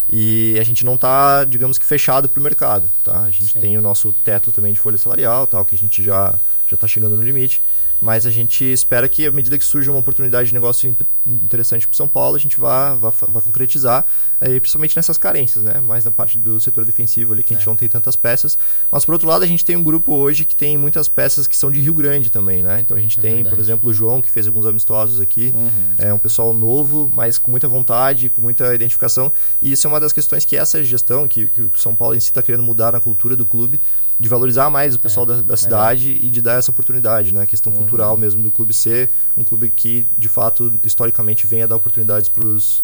E 0.10 0.58
a 0.58 0.64
gente 0.64 0.86
não 0.86 0.96
tá, 0.98 1.44
digamos 1.44 1.78
que, 1.78 1.86
fechado 1.86 2.30
pro 2.30 2.42
mercado, 2.42 2.90
tá? 3.04 3.24
A 3.24 3.32
gente 3.32 3.52
Sim. 3.52 3.60
tem 3.60 3.78
o 3.78 3.82
nosso 3.82 4.14
teto 4.24 4.54
também 4.54 4.72
de 4.72 4.80
folha 4.80 4.98
salarial, 4.98 5.46
tal, 5.46 5.66
que 5.66 5.76
a 5.76 5.78
gente 5.78 6.02
já, 6.02 6.40
já 6.66 6.78
tá 6.78 6.88
chegando 6.88 7.18
no 7.18 7.24
limite. 7.24 7.62
Mas 8.00 8.28
a 8.28 8.30
gente 8.30 8.64
espera 8.64 9.10
que, 9.10 9.26
à 9.26 9.32
medida 9.32 9.58
que 9.58 9.66
surja 9.66 9.90
uma 9.90 10.00
oportunidade 10.00 10.50
de 10.50 10.54
negócio 10.54 10.88
in- 10.88 10.96
interessante 11.44 11.88
para 11.88 11.98
São 11.98 12.08
Paulo, 12.08 12.36
a 12.36 12.40
gente 12.40 12.60
vá, 12.60 12.94
vá, 12.94 13.10
vá 13.10 13.42
concretizar, 13.42 14.06
eh, 14.40 14.60
principalmente 14.60 14.96
nessas 14.96 15.18
carências, 15.18 15.64
né? 15.64 15.80
Mais 15.82 16.06
na 16.06 16.12
parte 16.12 16.38
do 16.38 16.60
setor 16.62 16.86
defensivo 16.86 17.34
ali, 17.34 17.42
que 17.42 17.54
a 17.54 17.58
gente 17.58 17.66
É. 17.68 17.70
não 17.72 17.76
tem 17.76 17.90
tantas 17.90 18.16
peças. 18.16 18.56
Mas, 18.92 19.04
por 19.04 19.14
outro 19.14 19.28
lado, 19.28 19.44
a 19.44 19.48
gente 19.48 19.66
tem 19.66 19.76
um 19.76 19.84
grupo 19.84 20.14
hoje 20.14 20.46
que 20.46 20.56
tem 20.56 20.78
muitas 20.78 21.08
peças 21.08 21.48
que 21.48 21.58
são 21.58 21.72
de 21.72 21.80
Rio 21.82 21.94
Grande 21.96 22.30
também, 22.30 22.62
né? 22.62 22.80
Então 22.82 22.96
a 22.96 23.02
gente 23.02 23.18
É 23.18 23.22
tem, 23.22 23.34
verdade. 23.36 23.56
por 23.56 23.62
exemplo, 23.62 23.90
o 23.90 23.94
João, 23.94 24.22
que 24.22 24.30
fez 24.30 24.46
alguns 24.46 24.68
amistosos 24.68 25.20
aqui. 25.20 25.52
Uhum. 25.56 25.72
É 25.98 26.14
um 26.14 26.20
pessoal 26.20 26.54
novo, 26.54 27.10
mas 27.16 27.40
com 27.40 27.50
muita 27.50 27.68
vontade, 27.68 28.30
com 28.30 28.42
muita 28.44 28.76
identificação. 28.76 29.32
E 29.60 29.72
isso 29.72 29.88
é 29.88 29.90
uma 29.90 30.00
das 30.00 30.14
questões 30.14 30.46
que 30.46 30.56
essa 30.56 30.84
gestão, 30.84 31.28
que, 31.28 31.48
que 31.48 31.62
o 31.64 31.72
São 31.76 31.96
Paulo 31.96 32.14
em 32.16 32.20
si 32.20 32.28
está 32.28 32.44
querendo 32.44 32.62
mudar 32.64 32.92
na 32.94 33.00
cultura 33.00 33.36
do 33.36 33.46
clube, 33.46 33.82
de 34.20 34.28
valorizar 34.30 34.70
mais 34.70 34.96
o 34.96 35.00
pessoal 35.00 35.26
da, 35.26 35.42
da 35.42 35.56
cidade 35.58 36.18
e 36.22 36.28
de 36.30 36.42
dar 36.42 36.58
essa 36.58 36.72
oportunidade, 36.72 37.34
né? 37.34 37.42
A 37.44 37.48
questão 37.48 37.72
cultural 37.72 38.18
mesmo 38.18 38.42
do 38.42 38.52
clube 38.52 38.74
ser 38.74 39.12
um 39.36 39.44
clube 39.44 39.70
que, 39.70 40.08
de 40.18 40.28
fato, 40.28 40.74
historicamente 40.84 41.46
venha 41.46 41.68
dar 41.68 41.76
oportunidades 41.76 42.28
para 42.30 42.44
os 42.44 42.84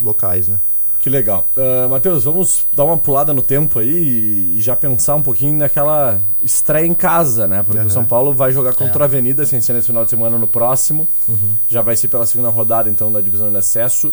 locais, 0.00 0.48
né? 0.48 0.60
Que 1.00 1.08
legal. 1.08 1.48
Uh, 1.56 1.88
Matheus, 1.88 2.24
vamos 2.24 2.66
dar 2.74 2.84
uma 2.84 2.98
pulada 2.98 3.32
no 3.32 3.40
tempo 3.40 3.78
aí 3.78 3.88
e- 3.90 4.58
e 4.58 4.60
já 4.60 4.76
pensar 4.76 5.14
um 5.16 5.22
pouquinho 5.22 5.56
naquela 5.56 6.20
estreia 6.42 6.84
em 6.86 6.92
casa, 6.92 7.48
né? 7.48 7.62
Porque 7.62 7.78
o 7.78 7.80
Aham. 7.80 7.88
São 7.90 8.04
Paulo 8.04 8.34
vai 8.34 8.52
jogar 8.52 8.74
contra 8.74 8.98
É. 8.98 9.02
a 9.02 9.04
Avenida, 9.06 9.46
sem 9.46 9.62
ser 9.62 9.72
nesse 9.72 9.86
final 9.86 10.04
de 10.04 10.10
semana, 10.10 10.36
no 10.36 10.46
próximo. 10.46 11.08
Uhum. 11.26 11.56
Já 11.70 11.80
vai 11.80 11.96
ser 11.96 12.08
pela 12.08 12.26
segunda 12.26 12.50
rodada, 12.50 12.90
então, 12.90 13.10
da 13.10 13.22
divisão 13.22 13.50
de 13.50 13.56
acesso. 13.56 14.12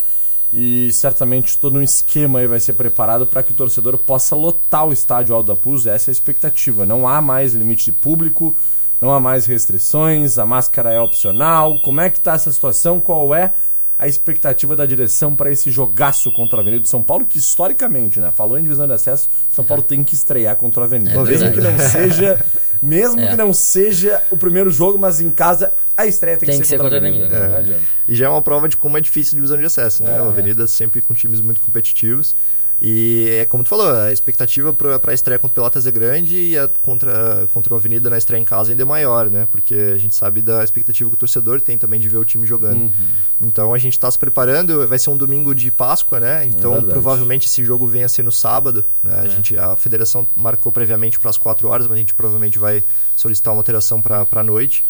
E 0.51 0.91
certamente 0.93 1.57
todo 1.57 1.77
um 1.77 1.81
esquema 1.81 2.39
aí 2.39 2.47
vai 2.47 2.59
ser 2.59 2.73
preparado 2.73 3.25
para 3.27 3.43
que 3.43 3.51
o 3.51 3.55
torcedor 3.55 3.97
possa 3.97 4.35
lotar 4.35 4.87
o 4.87 4.93
estádio 4.93 5.35
Aldo 5.35 5.53
da 5.53 5.59
Puz. 5.59 5.85
Essa 5.85 6.09
é 6.09 6.11
a 6.11 6.13
expectativa. 6.13 6.85
Não 6.85 7.07
há 7.07 7.21
mais 7.21 7.53
limite 7.53 7.85
de 7.85 7.91
público, 7.91 8.55
não 9.01 9.13
há 9.13 9.19
mais 9.19 9.45
restrições, 9.45 10.37
a 10.37 10.45
máscara 10.45 10.91
é 10.91 10.99
opcional. 10.99 11.81
Como 11.81 11.99
é 11.99 12.09
que 12.09 12.19
tá 12.21 12.33
essa 12.33 12.51
situação? 12.51 12.99
Qual 12.99 13.35
é 13.35 13.53
a 13.99 14.07
expectativa 14.07 14.75
da 14.75 14.85
direção 14.85 15.35
para 15.35 15.51
esse 15.51 15.71
jogaço 15.71 16.31
contra 16.31 16.59
a 16.59 16.61
Avenida 16.61 16.83
de 16.83 16.89
São 16.89 17.01
Paulo, 17.01 17.25
que 17.25 17.39
historicamente, 17.39 18.19
né, 18.19 18.31
falou 18.35 18.57
em 18.57 18.61
divisão 18.61 18.85
de 18.85 18.93
acesso, 18.93 19.27
São 19.49 19.65
Paulo 19.65 19.81
tem 19.81 20.03
que 20.03 20.13
estrear 20.13 20.55
contra 20.55 20.83
a 20.83 20.85
Avenida. 20.85 21.11
É 21.19 21.23
mesmo 21.23 21.51
que 21.51 21.59
não 21.61 21.79
seja, 21.79 22.45
mesmo 22.79 23.19
É. 23.27 23.27
que 23.31 23.35
não 23.35 23.51
seja 23.51 24.21
o 24.29 24.37
primeiro 24.37 24.69
jogo, 24.69 24.99
mas 24.99 25.19
em 25.19 25.31
casa 25.31 25.73
a 25.97 26.05
estreia 26.05 26.37
tem, 26.37 26.47
Tem 26.47 26.61
que 26.61 26.67
ser 26.67 26.77
contra 26.77 26.95
a 26.97 26.99
Avenida. 26.99 27.25
Avenida. 27.25 27.47
Não 27.49 27.55
É. 27.55 27.59
adianta. 27.59 27.81
E 28.07 28.15
já 28.15 28.27
é 28.27 28.29
uma 28.29 28.41
prova 28.41 28.69
de 28.69 28.77
como 28.77 28.97
é 28.97 29.01
difícil 29.01 29.33
a 29.33 29.37
divisão 29.37 29.57
de 29.57 29.65
acesso, 29.65 30.03
né? 30.03 30.15
É. 30.15 30.19
A 30.19 30.23
Avenida 30.27 30.67
sempre 30.67 31.01
com 31.01 31.13
times 31.13 31.41
muito 31.41 31.59
competitivos. 31.61 32.35
E 32.79 33.27
é 33.41 33.45
como 33.45 33.63
tu 33.63 33.69
falou, 33.69 33.91
a 33.91 34.13
expectativa 34.13 34.71
para 34.71 34.99
a 35.07 35.13
estreia 35.13 35.39
contra 35.39 35.51
o 35.51 35.55
Pelotas 35.55 35.87
é 35.87 35.91
grande 35.91 36.37
e 36.37 36.55
a 36.59 36.67
contra, 36.83 37.47
contra 37.51 37.73
a 37.73 37.77
Avenida 37.77 38.07
na 38.07 38.19
estreia 38.19 38.39
em 38.39 38.45
casa 38.45 38.69
ainda 38.69 38.83
é 38.83 38.85
maior, 38.85 39.31
né? 39.31 39.47
Porque 39.49 39.73
a 39.73 39.97
gente 39.97 40.15
sabe 40.15 40.43
da 40.43 40.63
expectativa 40.63 41.09
que 41.09 41.15
o 41.15 41.17
torcedor 41.17 41.59
tem 41.59 41.75
também 41.75 41.99
de 41.99 42.07
ver 42.07 42.17
o 42.17 42.23
time 42.23 42.45
jogando. 42.45 42.81
Uhum. 42.81 42.91
Então 43.41 43.73
a 43.73 43.79
gente 43.79 43.93
está 43.93 44.11
se 44.11 44.19
preparando, 44.19 44.87
vai 44.87 44.99
ser 44.99 45.09
um 45.09 45.17
domingo 45.17 45.55
de 45.55 45.71
Páscoa, 45.71 46.19
né? 46.19 46.45
Então 46.45 46.73
verdade. 46.73 46.91
provavelmente 46.91 47.47
esse 47.47 47.65
jogo 47.65 47.87
venha 47.87 48.05
a 48.05 48.09
ser 48.09 48.21
no 48.21 48.31
sábado. 48.31 48.85
Né? 49.01 49.21
A, 49.23 49.27
gente, 49.27 49.57
a 49.57 49.75
federação 49.75 50.27
marcou 50.35 50.71
previamente 50.71 51.19
para 51.19 51.31
as 51.31 51.37
4 51.39 51.67
horas, 51.67 51.87
mas 51.87 51.95
a 51.95 51.99
gente 51.99 52.13
provavelmente 52.13 52.59
vai 52.59 52.83
solicitar 53.15 53.53
uma 53.55 53.59
alteração 53.59 53.99
para 54.03 54.23
a 54.31 54.43
noite, 54.43 54.85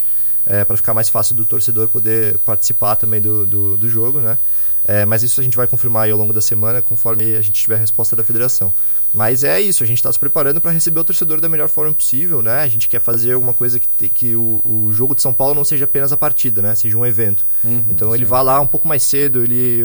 para 0.65 0.77
ficar 0.77 0.93
mais 0.93 1.09
fácil 1.09 1.35
do 1.35 1.45
torcedor 1.45 1.89
poder 1.89 2.37
participar 2.39 2.95
também 2.95 3.19
do, 3.19 3.45
do, 3.45 3.77
do 3.77 3.89
jogo, 3.89 4.19
né? 4.19 4.37
É, 4.85 5.05
mas 5.05 5.21
isso 5.21 5.41
a 5.41 5.43
gente 5.43 5.57
vai 5.57 5.67
confirmar 5.67 6.09
ao 6.09 6.17
longo 6.17 6.31
da 6.31 6.39
semana, 6.39 6.81
conforme 6.81 7.35
a 7.35 7.41
gente 7.41 7.61
tiver 7.61 7.75
a 7.75 7.79
resposta 7.79 8.15
da 8.15 8.23
federação. 8.23 8.73
Mas 9.17 9.43
é 9.43 9.59
isso, 9.59 9.83
a 9.83 9.87
gente 9.87 9.97
está 9.97 10.11
se 10.13 10.19
preparando 10.19 10.61
para 10.61 10.71
receber 10.71 10.99
o 10.99 11.03
torcedor 11.03 11.41
da 11.41 11.49
melhor 11.49 11.67
forma 11.67 11.91
possível, 11.93 12.41
né? 12.41 12.59
A 12.61 12.67
gente 12.67 12.87
quer 12.87 13.01
fazer 13.01 13.33
alguma 13.33 13.53
coisa 13.53 13.79
que, 13.79 14.07
que 14.09 14.35
o, 14.35 14.61
o 14.63 14.89
jogo 14.93 15.15
de 15.15 15.21
São 15.21 15.33
Paulo 15.33 15.55
não 15.55 15.65
seja 15.65 15.85
apenas 15.85 16.11
a 16.13 16.17
partida, 16.17 16.61
né? 16.61 16.75
Seja 16.75 16.97
um 16.97 17.05
evento. 17.05 17.45
então 17.89 18.13
ele 18.15 18.23
vá 18.25 18.41
lá 18.41 18.61
um 18.61 18.67
pouco 18.67 18.87
mais 18.87 19.01
cedo, 19.03 19.43
ele, 19.43 19.83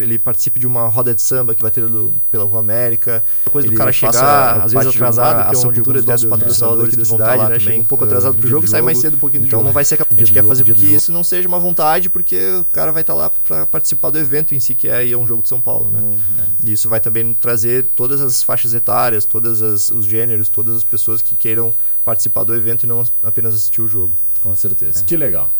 ele 0.00 0.18
participe 0.18 0.58
de 0.58 0.66
uma 0.66 0.88
roda 0.88 1.14
de 1.14 1.20
samba 1.22 1.54
que 1.54 1.60
vai 1.62 1.70
ter 1.70 1.82
no- 1.88 2.14
pela 2.30 2.44
Rua 2.44 2.60
América. 2.60 3.22
Coisa 3.50 3.68
do 3.68 3.72
Ele 3.72 3.76
cara 3.78 3.92
faça 3.92 4.18
chegar, 4.18 4.64
às 4.64 4.72
vezes 4.72 4.88
atrasado, 4.88 5.36
uma 5.36 5.50
que 5.50 5.54
é 5.54 5.58
uma 5.58 5.72
cultura 5.74 5.98
dos 6.00 6.06
nossos 6.08 6.28
patrocinadores 6.30 6.96
da 6.96 7.02
que 7.02 7.08
vão 7.08 7.18
cidade, 7.18 7.32
estar 7.34 7.42
lá 7.44 7.48
né? 7.50 7.58
Chega 7.58 7.70
também, 7.70 7.80
um 7.82 7.84
pouco 7.84 8.04
eh, 8.04 8.06
atrasado 8.06 8.36
pro 8.36 8.48
jogo 8.48 8.62
do 8.62 8.66
e 8.66 8.70
sai 8.70 8.80
mais 8.80 8.96
jogo. 8.96 9.02
cedo 9.06 9.16
um 9.16 9.18
pouquinho 9.20 9.42
do 9.42 9.46
Então 9.48 9.58
jogo. 9.58 9.66
não 9.66 9.72
vai 9.72 9.84
ser 9.84 9.94
A 9.94 9.96
dia 9.98 10.06
gente 10.18 10.28
do 10.30 10.34
quer 10.34 10.40
jogo, 10.40 10.48
fazer 10.48 10.62
com 10.64 10.68
do 10.70 10.74
que 10.76 10.82
jogo. 10.86 10.96
isso 10.96 11.12
não 11.12 11.22
seja 11.24 11.46
uma 11.48 11.58
vontade, 11.58 12.08
porque 12.08 12.36
o 12.60 12.64
cara 12.72 12.90
vai 12.92 13.02
estar 13.02 13.12
lá 13.14 13.28
para 13.28 13.66
participar 13.66 14.08
do 14.10 14.18
evento 14.18 14.54
em 14.54 14.60
si, 14.60 14.74
que 14.74 14.88
é, 14.88 14.96
aí 14.96 15.14
um 15.16 15.26
jogo 15.26 15.42
de 15.42 15.48
São 15.48 15.60
Paulo, 15.60 15.90
né? 15.90 16.00
Uhum. 16.00 16.16
E 16.64 16.72
isso 16.72 16.88
vai 16.88 17.00
também 17.00 17.34
trazer 17.34 17.86
todas 17.96 18.20
as 18.20 18.42
faixas 18.42 18.61
etárias, 18.72 19.24
todos 19.24 19.60
os 19.90 20.04
gêneros, 20.06 20.48
todas 20.48 20.76
as 20.76 20.84
pessoas 20.84 21.20
que 21.20 21.34
queiram 21.34 21.74
participar 22.04 22.44
do 22.44 22.54
evento 22.54 22.84
e 22.84 22.86
não 22.86 23.02
apenas 23.22 23.54
assistir 23.54 23.80
o 23.82 23.88
jogo. 23.88 24.14
Com 24.40 24.54
certeza. 24.54 25.04
Que 25.04 25.16
legal. 25.16 25.50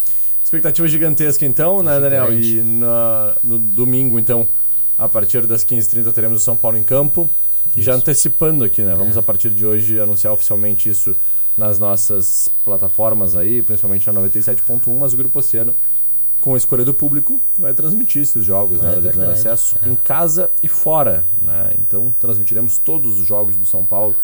Expectativa 0.44 0.86
gigantesca 0.88 1.44
então, 1.46 1.82
né, 1.82 1.98
Daniel? 2.00 2.32
E 2.32 2.62
na- 2.62 3.34
no 3.42 3.58
domingo, 3.58 4.18
então, 4.18 4.46
a 4.98 5.08
partir 5.08 5.46
das 5.46 5.64
15h30 5.64 6.12
teremos 6.12 6.40
o 6.40 6.44
São 6.44 6.56
Paulo 6.56 6.76
em 6.78 6.82
campo. 6.84 7.28
E 7.76 7.80
já 7.82 7.94
antecipando 7.94 8.64
aqui, 8.64 8.82
né? 8.82 8.92
É. 8.92 8.94
Vamos 8.96 9.16
a 9.16 9.22
partir 9.22 9.50
de 9.50 9.64
hoje 9.64 9.98
anunciar 10.00 10.32
oficialmente 10.32 10.88
isso 10.88 11.16
nas 11.56 11.78
nossas 11.78 12.50
plataformas 12.64 13.36
aí, 13.36 13.62
principalmente 13.62 14.06
na 14.06 14.12
97.1, 14.20 14.98
mas 14.98 15.12
o 15.12 15.16
Grupo 15.16 15.38
Oceano, 15.38 15.74
com 16.42 16.52
a 16.54 16.56
escolha 16.58 16.84
do 16.84 16.92
público, 16.92 17.40
vai 17.58 17.72
transmitir 17.72 18.20
esses 18.20 18.44
jogos 18.44 18.80
né, 18.80 18.90
É 18.90 18.94
da 18.96 19.00
divisão 19.00 19.26
de 19.26 19.32
acesso 19.32 19.78
é. 19.82 19.88
em 19.88 19.94
casa 19.94 20.50
e 20.62 20.68
fora, 20.68 21.24
né? 21.40 21.72
Então 21.78 22.12
transmitiremos 22.20 22.78
todos 22.78 23.18
os 23.20 23.26
jogos 23.26 23.56
do 23.56 23.64
São 23.64 23.86
Paulo 23.86 24.14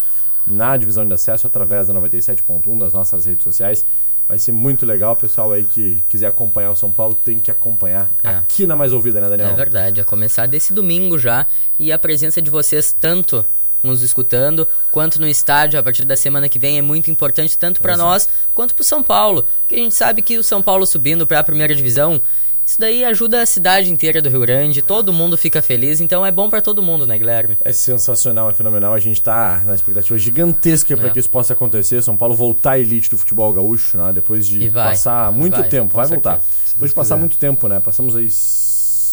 na 0.46 0.76
divisão 0.76 1.06
de 1.06 1.14
acesso 1.14 1.46
através 1.46 1.86
da 1.88 1.94
97.1 1.94 2.78
das 2.78 2.92
nossas 2.92 3.24
redes 3.24 3.44
sociais. 3.44 3.86
Vai 4.28 4.38
ser 4.38 4.52
muito 4.52 4.84
legal, 4.84 5.16
pessoal 5.16 5.52
aí 5.52 5.64
que 5.64 6.04
quiser 6.08 6.26
acompanhar 6.26 6.70
o 6.72 6.76
São 6.76 6.90
Paulo 6.90 7.14
tem 7.14 7.38
que 7.38 7.50
acompanhar 7.50 8.10
É. 8.22 8.28
aqui 8.28 8.66
na 8.66 8.76
Mais 8.76 8.92
Ouvida, 8.92 9.20
né, 9.22 9.28
Daniel? 9.28 9.50
É 9.50 9.54
verdade, 9.54 10.00
a 10.00 10.04
começar 10.04 10.46
desse 10.46 10.74
domingo 10.74 11.18
já. 11.18 11.46
E 11.78 11.90
a 11.92 11.98
presença 11.98 12.42
de 12.42 12.50
vocês, 12.50 12.92
tanto 12.92 13.46
nos 13.82 14.02
escutando, 14.02 14.66
quanto 14.90 15.20
no 15.20 15.28
estádio, 15.28 15.78
a 15.78 15.82
partir 15.82 16.04
da 16.04 16.16
semana 16.16 16.48
que 16.48 16.58
vem, 16.58 16.78
é 16.78 16.82
muito 16.82 17.10
importante, 17.10 17.56
tanto 17.56 17.80
para 17.80 17.96
nós 17.96 18.28
quanto 18.54 18.74
para 18.74 18.82
o 18.82 18.84
São 18.84 19.02
Paulo. 19.02 19.46
Porque 19.60 19.74
a 19.76 19.78
gente 19.78 19.94
sabe 19.94 20.22
que 20.22 20.36
o 20.38 20.44
São 20.44 20.60
Paulo 20.62 20.86
subindo 20.86 21.26
para 21.26 21.38
a 21.38 21.44
primeira 21.44 21.74
divisão, 21.74 22.20
isso 22.66 22.78
daí 22.78 23.02
ajuda 23.02 23.40
a 23.40 23.46
cidade 23.46 23.90
inteira 23.90 24.20
do 24.20 24.28
Rio 24.28 24.40
Grande, 24.40 24.82
todo 24.82 25.10
mundo 25.10 25.38
fica 25.38 25.62
feliz, 25.62 26.02
então 26.02 26.26
é 26.26 26.30
bom 26.30 26.50
para 26.50 26.60
todo 26.60 26.82
mundo, 26.82 27.06
né, 27.06 27.16
Guilherme? 27.16 27.56
É 27.64 27.72
sensacional, 27.72 28.50
é 28.50 28.52
fenomenal. 28.52 28.92
A 28.92 28.98
gente 28.98 29.22
tá 29.22 29.62
na 29.64 29.74
expectativa 29.74 30.18
gigantesca 30.18 30.94
para 30.94 31.06
É. 31.06 31.10
que 31.10 31.18
isso 31.18 31.30
possa 31.30 31.54
acontecer. 31.54 32.02
São 32.02 32.14
Paulo 32.14 32.34
voltar 32.34 32.72
à 32.72 32.78
elite 32.78 33.08
do 33.08 33.16
futebol 33.16 33.50
gaúcho, 33.54 33.96
né? 33.96 34.12
Depois 34.12 34.46
de 34.46 34.68
vai, 34.68 34.90
passar 34.90 35.32
muito 35.32 35.58
vai, 35.58 35.68
tempo. 35.68 35.94
Vai 35.94 36.08
certeza. 36.08 36.36
voltar. 36.36 36.46
Depois 36.72 36.90
de 36.90 36.94
passar 36.94 37.16
muito 37.16 37.38
tempo, 37.38 37.68
né? 37.68 37.80
Passamos 37.80 38.14
aí 38.14 38.28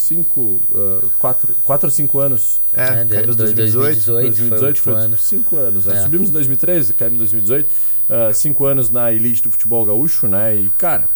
cinco, 0.08 0.62
ah, 0.74 1.06
quatro, 1.20 1.56
quatro 1.64 1.88
ou 1.88 1.92
cinco 1.92 2.20
anos. 2.20 2.62
É, 2.74 3.00
É, 3.00 3.02
em 3.04 3.08
2018. 3.08 4.06
2018. 4.06 4.58
foi 4.58 4.58
o 4.58 4.60
foi, 4.60 4.68
último 4.68 4.96
ano. 4.96 5.18
cinco 5.18 5.58
anos. 5.58 5.86
né? 5.86 5.98
É. 5.98 6.02
Subimos 6.02 6.30
em 6.30 6.34
2013, 6.34 6.94
caímos 6.94 7.16
em 7.16 7.20
2018. 7.20 7.70
ah, 8.10 8.34
cinco 8.34 8.66
anos 8.66 8.90
na 8.90 9.12
elite 9.12 9.42
do 9.44 9.52
futebol 9.52 9.86
gaúcho, 9.86 10.28
né? 10.28 10.56
E, 10.56 10.70
cara, 10.72 11.10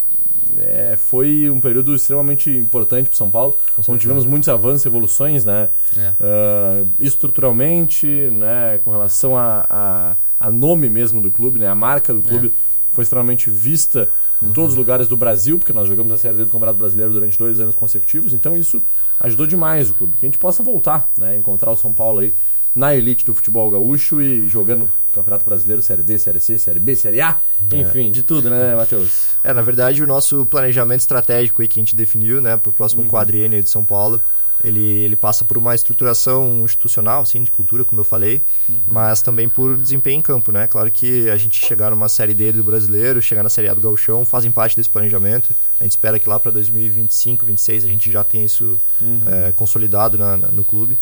é, 0.58 0.98
foi 0.98 1.50
um 1.50 1.60
período 1.60 1.96
extremamente 1.96 2.50
importante 2.50 3.08
para 3.10 3.18
São 3.18 3.30
Paulo, 3.30 3.56
onde 3.88 4.02
tivemos 4.02 4.26
muitos 4.26 4.50
avanços, 4.50 4.86
evoluções, 4.86 5.46
né? 5.46 5.70
É. 5.96 6.14
Ah, 6.20 6.86
estruturalmente, 7.00 8.08
né, 8.08 8.80
com 8.84 8.92
relação 8.92 9.38
a, 9.38 9.66
a, 9.70 10.16
a 10.40 10.52
nome 10.52 10.90
mesmo 10.90 11.22
do 11.22 11.32
clube, 11.32 11.60
né, 11.60 11.68
a 11.68 11.76
marca 11.76 12.14
do 12.14 12.22
clube 12.22 12.54
foi 12.92 13.04
extremamente 13.04 13.50
vista 13.50 14.10
em 14.42 14.52
todos 14.52 14.72
os 14.72 14.78
lugares 14.78 15.08
do 15.08 15.18
Brasil, 15.18 15.60
porque 15.60 15.74
nós 15.74 15.88
jogamos 15.88 16.12
a 16.14 16.18
Série 16.18 16.38
D 16.38 16.46
do 16.46 16.52
Campeonato 16.52 16.80
Brasileiro 16.80 17.12
durante 17.12 17.38
dois 17.38 17.60
anos 17.60 17.76
consecutivos, 17.76 18.34
então 18.34 18.56
isso 18.56 18.82
ajudou 19.20 19.46
demais 19.46 19.90
o 19.90 19.94
clube, 19.94 20.18
que 20.18 20.26
a 20.26 20.28
gente 20.28 20.38
possa 20.38 20.64
voltar, 20.64 21.10
né, 21.18 21.38
encontrar 21.38 21.72
o 21.72 21.78
São 21.78 21.94
Paulo 21.94 22.20
aí 22.20 22.34
na 22.74 22.96
elite 22.96 23.26
do 23.26 23.34
futebol 23.34 23.70
gaúcho 23.70 24.22
e 24.22 24.48
jogando 24.48 24.90
Campeonato 25.14 25.44
Brasileiro, 25.44 25.82
Série 25.82 26.04
D, 26.04 26.18
Série 26.18 26.40
C, 26.40 26.58
Série 26.58 26.80
B, 26.80 26.96
Série 26.96 27.20
A, 27.20 27.38
enfim, 27.74 28.12
de 28.12 28.24
tudo, 28.24 28.50
né, 28.50 28.76
Matheus? 28.76 29.30
É, 29.44 29.54
na 29.54 29.62
verdade, 29.62 30.04
o 30.04 30.08
nosso 30.08 30.46
planejamento 30.46 31.02
estratégico 31.02 31.62
aí 31.62 31.68
que 31.68 31.80
a 31.80 31.82
gente 31.82 31.96
definiu, 31.96 32.40
né, 32.40 32.56
para 32.56 32.70
o 32.70 32.74
próximo 32.74 33.06
quadriênio 33.06 33.58
aí 33.58 33.64
de 33.64 33.70
São 33.70 33.84
Paulo, 33.84 34.22
ele, 34.64 34.82
ele 34.82 35.16
passa 35.16 35.44
por 35.46 35.58
uma 35.58 35.74
estruturação 35.76 36.64
institucional, 36.66 37.22
assim, 37.22 37.44
de 37.44 37.52
cultura, 37.52 37.86
como 37.86 38.02
eu 38.02 38.06
falei, 38.06 38.42
mas 38.88 39.22
também 39.22 39.48
por 39.50 39.78
desempenho 39.78 40.20
em 40.20 40.22
campo, 40.22 40.52
né? 40.52 40.68
Claro 40.68 40.90
que 40.92 41.30
a 41.30 41.38
gente 41.38 41.64
chegar 41.66 41.90
numa 41.92 42.10
Série 42.10 42.34
D 42.34 42.52
do 42.52 42.64
Brasileiro, 42.64 43.22
chegar 43.22 43.44
na 43.44 43.50
Série 43.50 43.70
A 43.70 43.74
do 43.74 43.82
Gauchão, 43.82 44.26
fazem 44.26 44.52
parte 44.52 44.76
desse 44.76 44.90
planejamento. 44.90 45.54
A 45.80 45.84
gente 45.84 45.92
espera 45.94 46.20
que 46.20 46.28
lá 46.28 46.40
para 46.40 46.52
2025, 46.52 47.46
2026 47.46 47.84
a 47.86 47.88
gente 47.88 48.12
já 48.12 48.24
tenha 48.24 48.46
isso 48.46 48.80
é, 49.28 49.52
consolidado 49.54 50.18
na- 50.18 50.38
na- 50.38 50.48
no 50.50 50.64
clube. 50.64 50.98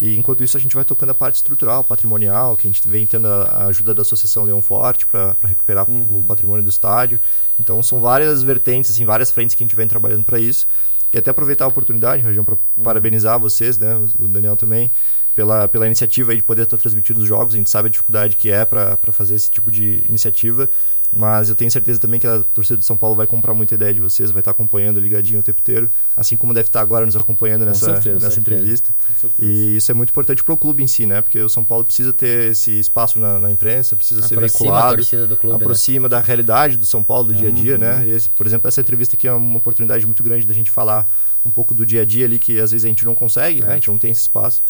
E 0.00 0.16
enquanto 0.16 0.42
isso 0.42 0.56
a 0.56 0.60
gente 0.60 0.74
vai 0.74 0.86
tocando 0.86 1.10
a 1.10 1.14
parte 1.14 1.34
estrutural, 1.34 1.84
patrimonial, 1.84 2.56
que 2.56 2.66
a 2.66 2.70
gente 2.70 2.88
vem 2.88 3.06
tendo 3.06 3.28
a 3.28 3.42
a 3.42 3.66
ajuda 3.66 3.92
da 3.94 4.00
Associação 4.00 4.42
Leão 4.42 4.62
Forte 4.62 5.06
para 5.06 5.36
recuperar 5.44 5.84
o 5.90 6.24
patrimônio 6.26 6.62
do 6.64 6.70
estádio. 6.70 7.20
Então 7.60 7.82
são 7.82 8.00
várias 8.00 8.42
vertentes, 8.42 8.90
assim, 8.90 9.04
várias 9.04 9.30
frentes 9.30 9.54
que 9.54 9.62
a 9.62 9.66
gente 9.66 9.76
vem 9.76 9.86
trabalhando 9.86 10.24
para 10.24 10.38
isso. 10.40 10.66
E 11.12 11.18
até 11.18 11.30
aproveitar 11.30 11.66
a 11.66 11.68
oportunidade, 11.68 12.22
Rajão, 12.22 12.42
para 12.42 12.56
parabenizar 12.82 13.38
vocês, 13.38 13.76
né, 13.76 13.94
o 14.18 14.26
Daniel 14.26 14.56
também, 14.56 14.90
pela, 15.34 15.68
pela 15.68 15.86
iniciativa 15.86 16.34
de 16.34 16.42
poder 16.42 16.62
estar 16.62 16.76
transmitindo 16.76 17.20
os 17.20 17.28
jogos. 17.28 17.54
A 17.54 17.56
gente 17.56 17.70
sabe 17.70 17.88
a 17.88 17.90
dificuldade 17.90 18.36
que 18.36 18.50
é 18.50 18.64
para 18.64 18.96
fazer 19.12 19.34
esse 19.34 19.50
tipo 19.50 19.70
de 19.70 20.04
iniciativa. 20.08 20.68
Mas 21.14 21.50
eu 21.50 21.54
tenho 21.54 21.70
certeza 21.70 22.00
também 22.00 22.18
que 22.18 22.26
a 22.26 22.42
torcida 22.42 22.78
de 22.78 22.86
São 22.86 22.96
Paulo 22.96 23.14
vai 23.14 23.26
comprar 23.26 23.52
muita 23.52 23.74
ideia 23.74 23.92
de 23.92 24.00
vocês, 24.00 24.30
vai 24.30 24.40
estar 24.40 24.50
acompanhando 24.52 24.98
ligadinho 24.98 25.40
o 25.40 25.42
tempo 25.42 25.60
inteiro, 25.60 25.90
assim 26.16 26.38
como 26.38 26.54
deve 26.54 26.68
estar 26.68 26.80
agora 26.80 27.04
nos 27.04 27.14
acompanhando 27.14 27.66
nessa, 27.66 27.84
certeza, 28.00 28.14
nessa 28.14 28.30
certeza. 28.30 28.56
entrevista. 28.58 28.90
E 29.38 29.76
isso 29.76 29.90
é 29.90 29.94
muito 29.94 30.08
importante 30.08 30.42
para 30.42 30.54
o 30.54 30.56
clube 30.56 30.82
em 30.82 30.86
si, 30.86 31.04
né? 31.04 31.20
Porque 31.20 31.38
o 31.38 31.50
São 31.50 31.64
Paulo 31.64 31.84
precisa 31.84 32.14
ter 32.14 32.52
esse 32.52 32.70
espaço 32.80 33.20
na, 33.20 33.38
na 33.38 33.50
imprensa, 33.50 33.94
precisa 33.94 34.22
ser 34.22 34.36
Aproxima 34.36 34.70
a 34.78 34.94
veiculado, 34.96 35.28
do 35.28 35.36
clube, 35.36 35.58
né? 35.58 35.62
aproxima 35.64 36.08
da 36.08 36.18
realidade 36.18 36.78
do 36.78 36.86
São 36.86 37.02
Paulo 37.04 37.24
do 37.28 37.34
dia 37.34 37.48
a 37.48 37.52
dia, 37.52 37.74
Uhum. 37.74 37.80
né? 37.80 38.04
E 38.06 38.10
esse, 38.10 38.30
por 38.30 38.46
exemplo, 38.46 38.66
essa 38.66 38.80
entrevista 38.80 39.14
aqui 39.14 39.28
é 39.28 39.32
uma 39.34 39.58
oportunidade 39.58 40.06
muito 40.06 40.22
grande 40.22 40.46
da 40.46 40.54
gente 40.54 40.70
falar 40.70 41.06
um 41.44 41.50
pouco 41.50 41.74
do 41.74 41.84
dia 41.84 42.00
a 42.02 42.04
dia 42.06 42.24
ali 42.24 42.38
que 42.38 42.58
às 42.58 42.70
vezes 42.70 42.86
a 42.86 42.88
gente 42.88 43.04
não 43.04 43.14
consegue, 43.14 43.60
É. 43.60 43.64
né? 43.66 43.72
A 43.72 43.74
gente 43.74 43.88
não 43.88 43.98
tem 43.98 44.10
esse 44.12 44.22
espaço. 44.22 44.62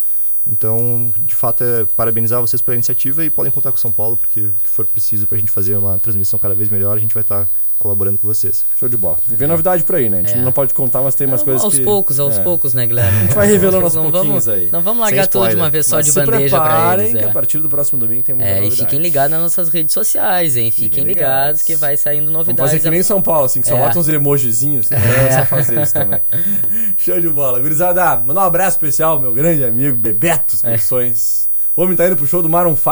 Então, 0.46 1.12
de 1.16 1.34
fato, 1.34 1.62
é 1.62 1.84
parabenizar 1.84 2.40
vocês 2.40 2.60
pela 2.60 2.74
iniciativa 2.74 3.24
e 3.24 3.30
podem 3.30 3.52
contar 3.52 3.70
com 3.70 3.76
São 3.76 3.92
Paulo, 3.92 4.16
porque 4.16 4.40
o 4.40 4.52
que 4.52 4.68
for 4.68 4.84
preciso 4.84 5.26
para 5.26 5.36
a 5.36 5.38
gente 5.38 5.52
fazer 5.52 5.76
uma 5.76 5.98
transmissão 5.98 6.38
cada 6.38 6.54
vez 6.54 6.68
melhor, 6.68 6.96
a 6.96 7.00
gente 7.00 7.14
vai 7.14 7.22
estar 7.22 7.48
colaborando 7.82 8.16
com 8.16 8.28
vocês. 8.28 8.64
Show 8.78 8.88
de 8.88 8.96
bola. 8.96 9.16
E 9.30 9.34
vem 9.34 9.48
novidade 9.48 9.82
por 9.82 9.96
aí, 9.96 10.08
né? 10.08 10.18
A 10.18 10.22
gente 10.22 10.38
É. 10.38 10.40
não 10.42 10.52
pode 10.52 10.72
contar, 10.72 11.02
mas 11.02 11.16
tem 11.16 11.26
umas 11.26 11.40
Não, 11.40 11.44
coisas 11.46 11.64
aos 11.64 11.74
que... 11.74 11.82
poucos, 11.82 12.20
aos 12.20 12.38
é. 12.38 12.42
poucos, 12.42 12.74
né, 12.74 12.86
Guilherme? 12.86 13.18
A 13.18 13.22
gente 13.22 13.34
vai 13.34 13.46
revelando 13.48 13.84
aos 13.84 13.94
pouquinhos 13.94 14.26
vamos, 14.26 14.48
aí. 14.48 14.68
Não 14.70 14.80
vamos 14.80 15.00
largar 15.00 15.26
tudo 15.26 15.48
de 15.48 15.56
uma 15.56 15.68
vez 15.68 15.86
só 15.86 15.96
Mas 15.96 16.06
de 16.06 16.12
se 16.12 16.20
bandeja 16.24 16.56
pra 16.56 16.64
preparem 16.64 17.06
eles. 17.08 17.18
que 17.18 17.24
é. 17.24 17.28
a 17.28 17.32
partir 17.32 17.58
do 17.58 17.68
próximo 17.68 17.98
domingo 17.98 18.22
tem 18.22 18.34
muita 18.34 18.48
É, 18.48 18.52
e 18.58 18.60
novidade. 18.62 18.80
fiquem 18.82 19.00
ligados 19.00 19.30
nas 19.32 19.40
nossas 19.42 19.68
redes 19.68 19.92
sociais, 19.92 20.56
hein? 20.56 20.70
Fiquem, 20.70 20.88
Fiquem 20.90 21.04
ligados. 21.04 21.32
ligados. 21.32 21.62
que 21.62 21.74
vai 21.74 21.96
saindo 21.96 22.26
Vamos 22.26 22.38
novidades. 22.46 22.70
fazer 22.72 22.82
que 22.82 22.90
nem 22.90 23.02
São 23.02 23.20
Paulo, 23.20 23.46
assim, 23.46 23.60
que 23.60 23.66
só 23.68 23.76
É. 23.76 23.80
bota 23.80 23.98
uns 23.98 24.08
emojizinhos. 24.08 24.86
Assim, 24.92 25.04
é. 25.04 25.38
só 25.40 25.46
fazer 25.46 25.82
isso 25.82 25.92
também. 25.94 26.20
Show 26.96 27.20
de 27.20 27.28
bola. 27.28 27.58
Gurizada, 27.58 28.16
mandar 28.18 28.42
um 28.42 28.46
abraço 28.46 28.76
especial, 28.76 29.18
meu 29.18 29.32
grande 29.32 29.64
amigo 29.64 29.96
Bebeto 29.96 30.54
Expressões. 30.54 31.50
O 31.74 31.82
homem 31.82 31.96
tá 31.96 32.06
indo 32.06 32.16
pro 32.16 32.26
show 32.26 32.42
do 32.42 32.48
Maroon 32.50 32.76
5. 32.76 32.90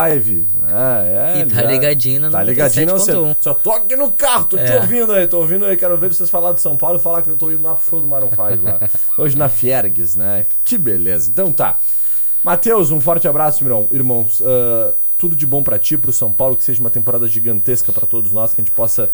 né? 0.60 1.36
é, 1.36 1.40
E 1.40 1.46
tá 1.46 1.62
ligadinho 1.62 2.20
na 2.22 2.30
Tá 2.30 2.42
ligadinho, 2.42 2.86
não, 2.86 2.94
97.1. 2.96 3.28
você, 3.34 3.36
só 3.42 3.52
tô 3.54 3.72
aqui 3.72 3.94
no 3.94 4.10
carro, 4.10 4.46
tô 4.46 4.56
te 4.56 4.62
É. 4.62 4.76
ouvindo 4.80 5.12
aí, 5.12 5.26
tô 5.26 5.38
ouvindo 5.38 5.66
aí, 5.66 5.76
quero 5.76 5.96
ver 5.98 6.12
vocês 6.12 6.30
falar 6.30 6.52
de 6.52 6.62
São 6.62 6.76
Paulo 6.78 6.96
e 6.96 7.02
falar 7.02 7.20
que 7.20 7.28
eu 7.28 7.36
tô 7.36 7.50
indo 7.50 7.62
lá 7.62 7.74
pro 7.74 7.88
show 7.88 8.00
do 8.00 8.06
Maroon 8.08 8.30
5 8.30 8.40
lá. 8.64 8.80
Hoje 9.18 9.36
na 9.36 9.48
Fiergues, 9.50 10.16
né? 10.16 10.46
Que 10.64 10.78
beleza. 10.78 11.30
Então 11.30 11.52
tá. 11.52 11.78
Matheus, 12.42 12.90
um 12.90 13.00
forte 13.00 13.28
abraço, 13.28 13.62
irmão. 13.62 13.86
irmãos. 13.92 14.40
Ah, 14.42 14.94
tudo 15.18 15.36
de 15.36 15.46
bom 15.46 15.62
pra 15.62 15.78
ti, 15.78 15.98
pro 15.98 16.10
São 16.14 16.32
Paulo, 16.32 16.56
que 16.56 16.64
seja 16.64 16.80
uma 16.80 16.88
temporada 16.88 17.28
gigantesca 17.28 17.92
pra 17.92 18.06
todos 18.06 18.32
nós, 18.32 18.54
que 18.54 18.62
a 18.62 18.64
gente 18.64 18.74
possa 18.74 19.10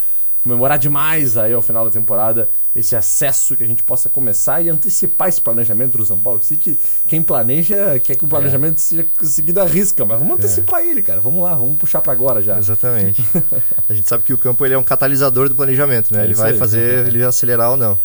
comemorar 0.47 0.79
demais 0.79 1.35
aí 1.35 1.51
ao 1.51 1.61
final 1.61 1.83
da 1.83 1.91
temporada 1.91 2.49
esse 2.73 2.95
acesso, 2.95 3.55
que 3.55 3.63
a 3.63 3.67
gente 3.67 3.83
possa 3.83 4.09
começar 4.09 4.61
e 4.61 4.69
antecipar 4.69 5.27
esse 5.27 5.41
planejamento 5.41 5.97
do 5.97 6.05
São 6.05 6.17
Paulo. 6.17 6.39
Sei 6.41 6.55
que 6.55 6.79
quem 7.07 7.21
planeja 7.21 7.99
quer 7.99 8.15
que 8.15 8.23
o 8.23 8.27
planejamento 8.27 8.79
seja 8.79 9.05
seguido 9.21 9.59
à 9.59 9.65
risca, 9.65 10.05
mas 10.05 10.19
vamos 10.19 10.37
antecipar 10.37 10.81
ele, 10.81 11.01
cara. 11.01 11.19
Vamos 11.19 11.43
lá, 11.43 11.55
vamos 11.55 11.77
puxar 11.77 12.01
pra 12.01 12.13
agora 12.13 12.41
já. 12.41 12.57
Exatamente. 12.57 13.23
a 13.89 13.93
gente 13.93 14.07
sabe 14.07 14.23
que 14.23 14.33
o 14.33 14.37
campo 14.37 14.65
ele 14.65 14.75
é 14.75 14.77
um 14.77 14.83
catalisador 14.83 15.49
do 15.49 15.55
planejamento, 15.55 16.13
né? 16.13 16.21
É 16.21 16.23
ele 16.25 16.33
vai 16.33 16.51
aí. 16.51 16.57
fazer 16.57 17.07
ele 17.07 17.23
acelerar 17.23 17.71
ou 17.71 17.77
não. 17.77 17.99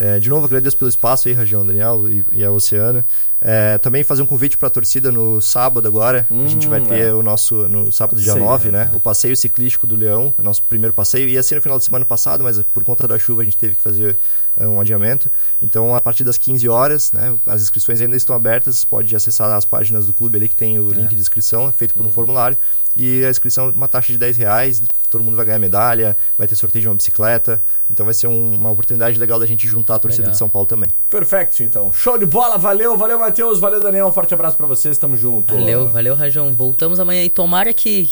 É, 0.00 0.20
de 0.20 0.28
novo, 0.28 0.46
agradeço 0.46 0.76
pelo 0.76 0.88
espaço 0.88 1.26
aí, 1.26 1.34
Ragião, 1.34 1.66
Daniel 1.66 2.08
e, 2.08 2.24
e 2.32 2.44
a 2.44 2.52
Oceana. 2.52 3.04
É, 3.40 3.78
também 3.78 4.02
fazer 4.02 4.22
um 4.22 4.26
convite 4.26 4.58
para 4.58 4.66
a 4.68 4.70
torcida 4.70 5.12
no 5.12 5.40
sábado 5.40 5.86
agora. 5.86 6.26
a 6.30 6.46
gente 6.48 6.66
vai 6.66 6.80
Hum, 6.80 6.86
ter 6.86 7.04
é. 7.04 7.12
o 7.14 7.22
nosso, 7.22 7.68
no 7.68 7.90
sábado, 7.92 8.20
dia 8.20 8.32
Sei, 8.32 8.42
9, 8.42 8.68
é. 8.68 8.72
né? 8.72 8.90
O 8.94 9.00
passeio 9.00 9.36
ciclístico 9.36 9.86
do 9.86 9.94
Leão, 9.96 10.34
o 10.36 10.42
nosso 10.42 10.62
primeiro 10.64 10.92
passeio. 10.92 11.28
Ia 11.28 11.42
ser 11.42 11.54
no 11.56 11.62
final 11.62 11.78
de 11.78 11.84
semana 11.84 12.04
passado, 12.04 12.42
mas 12.42 12.60
por 12.62 12.82
conta 12.84 13.06
da 13.06 13.18
chuva 13.18 13.42
a 13.42 13.44
gente 13.44 13.56
teve 13.56 13.76
que 13.76 13.82
fazer 13.82 14.18
é, 14.56 14.66
um 14.66 14.80
adiamento. 14.80 15.30
Então, 15.62 15.94
a 15.94 16.00
partir 16.00 16.24
das 16.24 16.36
15 16.36 16.68
horas, 16.68 17.12
né? 17.12 17.38
As 17.46 17.62
inscrições 17.62 18.00
ainda 18.00 18.16
estão 18.16 18.34
abertas. 18.34 18.84
Pode 18.84 19.14
acessar 19.14 19.50
as 19.56 19.64
páginas 19.64 20.06
do 20.06 20.12
clube 20.12 20.36
ali 20.36 20.48
que 20.48 20.56
tem 20.56 20.78
o 20.80 20.88
link 20.90 21.14
de 21.14 21.20
inscrição, 21.20 21.68
é 21.68 21.72
feito 21.72 21.94
por 21.94 22.04
um 22.04 22.10
formulário. 22.10 22.56
E 22.96 23.24
a 23.24 23.30
inscrição, 23.30 23.70
uma 23.70 23.86
taxa 23.86 24.10
de 24.12 24.18
10 24.18 24.36
reais, 24.38 24.82
todo 25.08 25.22
mundo 25.22 25.36
vai 25.36 25.46
ganhar 25.46 25.60
medalha, 25.60 26.16
vai 26.36 26.48
ter 26.48 26.56
sorteio 26.56 26.82
de 26.82 26.88
uma 26.88 26.96
bicicleta. 26.96 27.62
Então 27.88 28.04
vai 28.04 28.12
ser 28.14 28.26
um- 28.26 28.54
uma 28.56 28.70
oportunidade 28.70 29.16
legal 29.18 29.38
da 29.38 29.46
gente 29.46 29.68
juntar 29.68 29.94
a 29.96 29.98
torcida 30.00 30.22
Legal. 30.22 30.32
de 30.32 30.38
São 30.38 30.48
Paulo 30.48 30.66
também. 30.66 30.90
Perfeito, 31.08 31.62
então. 31.62 31.92
Show 31.92 32.18
de 32.18 32.26
bola, 32.26 32.58
valeu, 32.58 32.96
valeu, 32.96 33.16
Matheus, 33.28 33.60
valeu, 33.60 33.78
Daniel. 33.78 34.06
Um 34.06 34.12
forte 34.12 34.32
abraço 34.32 34.56
pra 34.56 34.66
vocês, 34.66 34.96
tamo 34.96 35.14
junto. 35.14 35.52
Valeu, 35.52 35.86
valeu, 35.86 36.14
Rajão. 36.14 36.50
Voltamos 36.54 36.98
amanhã 36.98 37.22
e 37.22 37.28
tomara 37.28 37.74
que, 37.74 38.06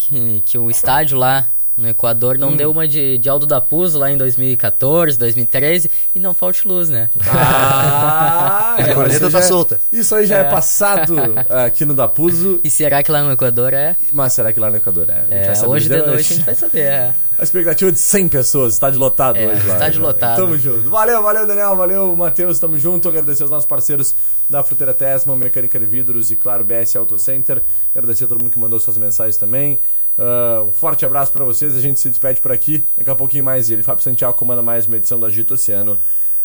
que 0.45 0.57
o 0.59 0.69
estádio 0.69 1.17
lá 1.17 1.49
no 1.77 1.87
Equador. 1.87 2.37
Não 2.37 2.49
Hum. 2.49 2.55
deu 2.57 2.71
uma 2.71 2.87
de, 2.87 3.17
de 3.19 3.29
Aldo 3.29 3.45
da 3.45 3.61
Puso 3.61 3.97
lá 3.99 4.11
em 4.11 4.17
2014, 4.17 5.17
2013. 5.17 5.89
E 6.15 6.19
não 6.19 6.33
falte 6.33 6.67
luz, 6.67 6.89
né? 6.89 7.09
Ah, 7.29 8.75
A 8.79 8.93
corneta 8.93 9.15
isso 9.25 9.31
tá 9.31 9.41
já- 9.41 9.47
solta. 9.47 9.79
Isso 9.91 10.15
aí 10.15 10.25
já 10.25 10.37
é, 10.37 10.41
É. 10.41 10.43
passado 10.45 11.15
aqui 11.49 11.85
no 11.85 11.93
Dapuso. 11.93 12.59
E 12.63 12.69
será 12.69 13.01
que 13.03 13.11
lá 13.11 13.21
no 13.21 13.31
Equador 13.31 13.73
é? 13.73 13.95
Mas 14.11 14.33
será 14.33 14.51
que 14.53 14.59
lá 14.59 14.69
no 14.69 14.77
Equador 14.77 15.07
é? 15.09 15.25
É, 15.29 15.67
hoje 15.67 15.87
de 15.89 15.97
noite 15.97 16.33
a 16.33 16.35
gente 16.35 16.45
vai 16.45 16.55
saber. 16.55 16.79
É. 16.81 17.13
A 17.39 17.43
expectativa 17.43 17.91
de 17.91 17.99
100 17.99 18.29
pessoas, 18.29 18.73
estádio 18.73 18.99
lotado 18.99 19.37
É, 19.37 19.45
hoje 19.47 19.67
lá. 19.67 19.73
estádio 19.75 20.01
lotado. 20.01 20.37
Tamo 20.37 20.57
junto. 20.57 20.89
Valeu, 20.89 21.21
valeu, 21.21 21.45
Daniel, 21.45 21.75
valeu, 21.75 22.15
Matheus, 22.15 22.57
tamo 22.57 22.79
junto. 22.79 23.07
Agradecer 23.09 23.43
aos 23.43 23.51
nossos 23.51 23.67
parceiros 23.67 24.15
da 24.49 24.63
Fruteira 24.63 24.91
Tesma, 24.93 25.35
Mecânica 25.35 25.79
de 25.79 25.85
Vidros 25.85 26.31
e, 26.31 26.35
claro, 26.35 26.63
BS 26.63 26.95
Auto 26.97 27.19
Center. 27.19 27.61
Agradecer 27.95 28.23
a 28.23 28.27
todo 28.27 28.39
mundo 28.41 28.49
que 28.51 28.57
mandou 28.57 28.79
suas 28.79 28.97
mensagens 28.97 29.37
também. 29.37 29.79
Ah, 30.17 30.63
um 30.67 30.73
forte 30.73 31.05
abraço 31.05 31.31
pra 31.31 31.45
vocês, 31.45 31.75
a 31.75 31.79
gente 31.81 31.99
se 31.99 32.09
despede 32.09 32.41
por 32.41 32.51
aqui. 32.51 32.87
Daqui 32.97 33.09
a 33.09 33.15
pouquinho 33.15 33.43
mais 33.43 33.69
ele. 33.69 33.83
Fábio 33.83 34.03
Santiago 34.03 34.37
comanda 34.37 34.61
mais 34.61 34.87
uma 34.87 34.97
edição 34.97 35.19
do 35.19 35.25
Agito 35.25 35.53
Oceano. 35.53 35.97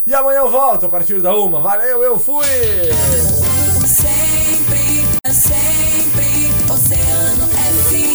E 0.07 0.15
amanhã 0.15 0.41
eu 0.41 0.51
volto 0.51 0.87
a 0.87 0.89
partir 0.89 1.21
da 1.21 1.35
uma. 1.35 1.61
Valeu, 1.61 2.03
eu 2.03 2.19
fui! 2.19 2.45
Sempre, 3.87 5.33
sempre, 5.33 6.73
Oceano. 6.73 8.12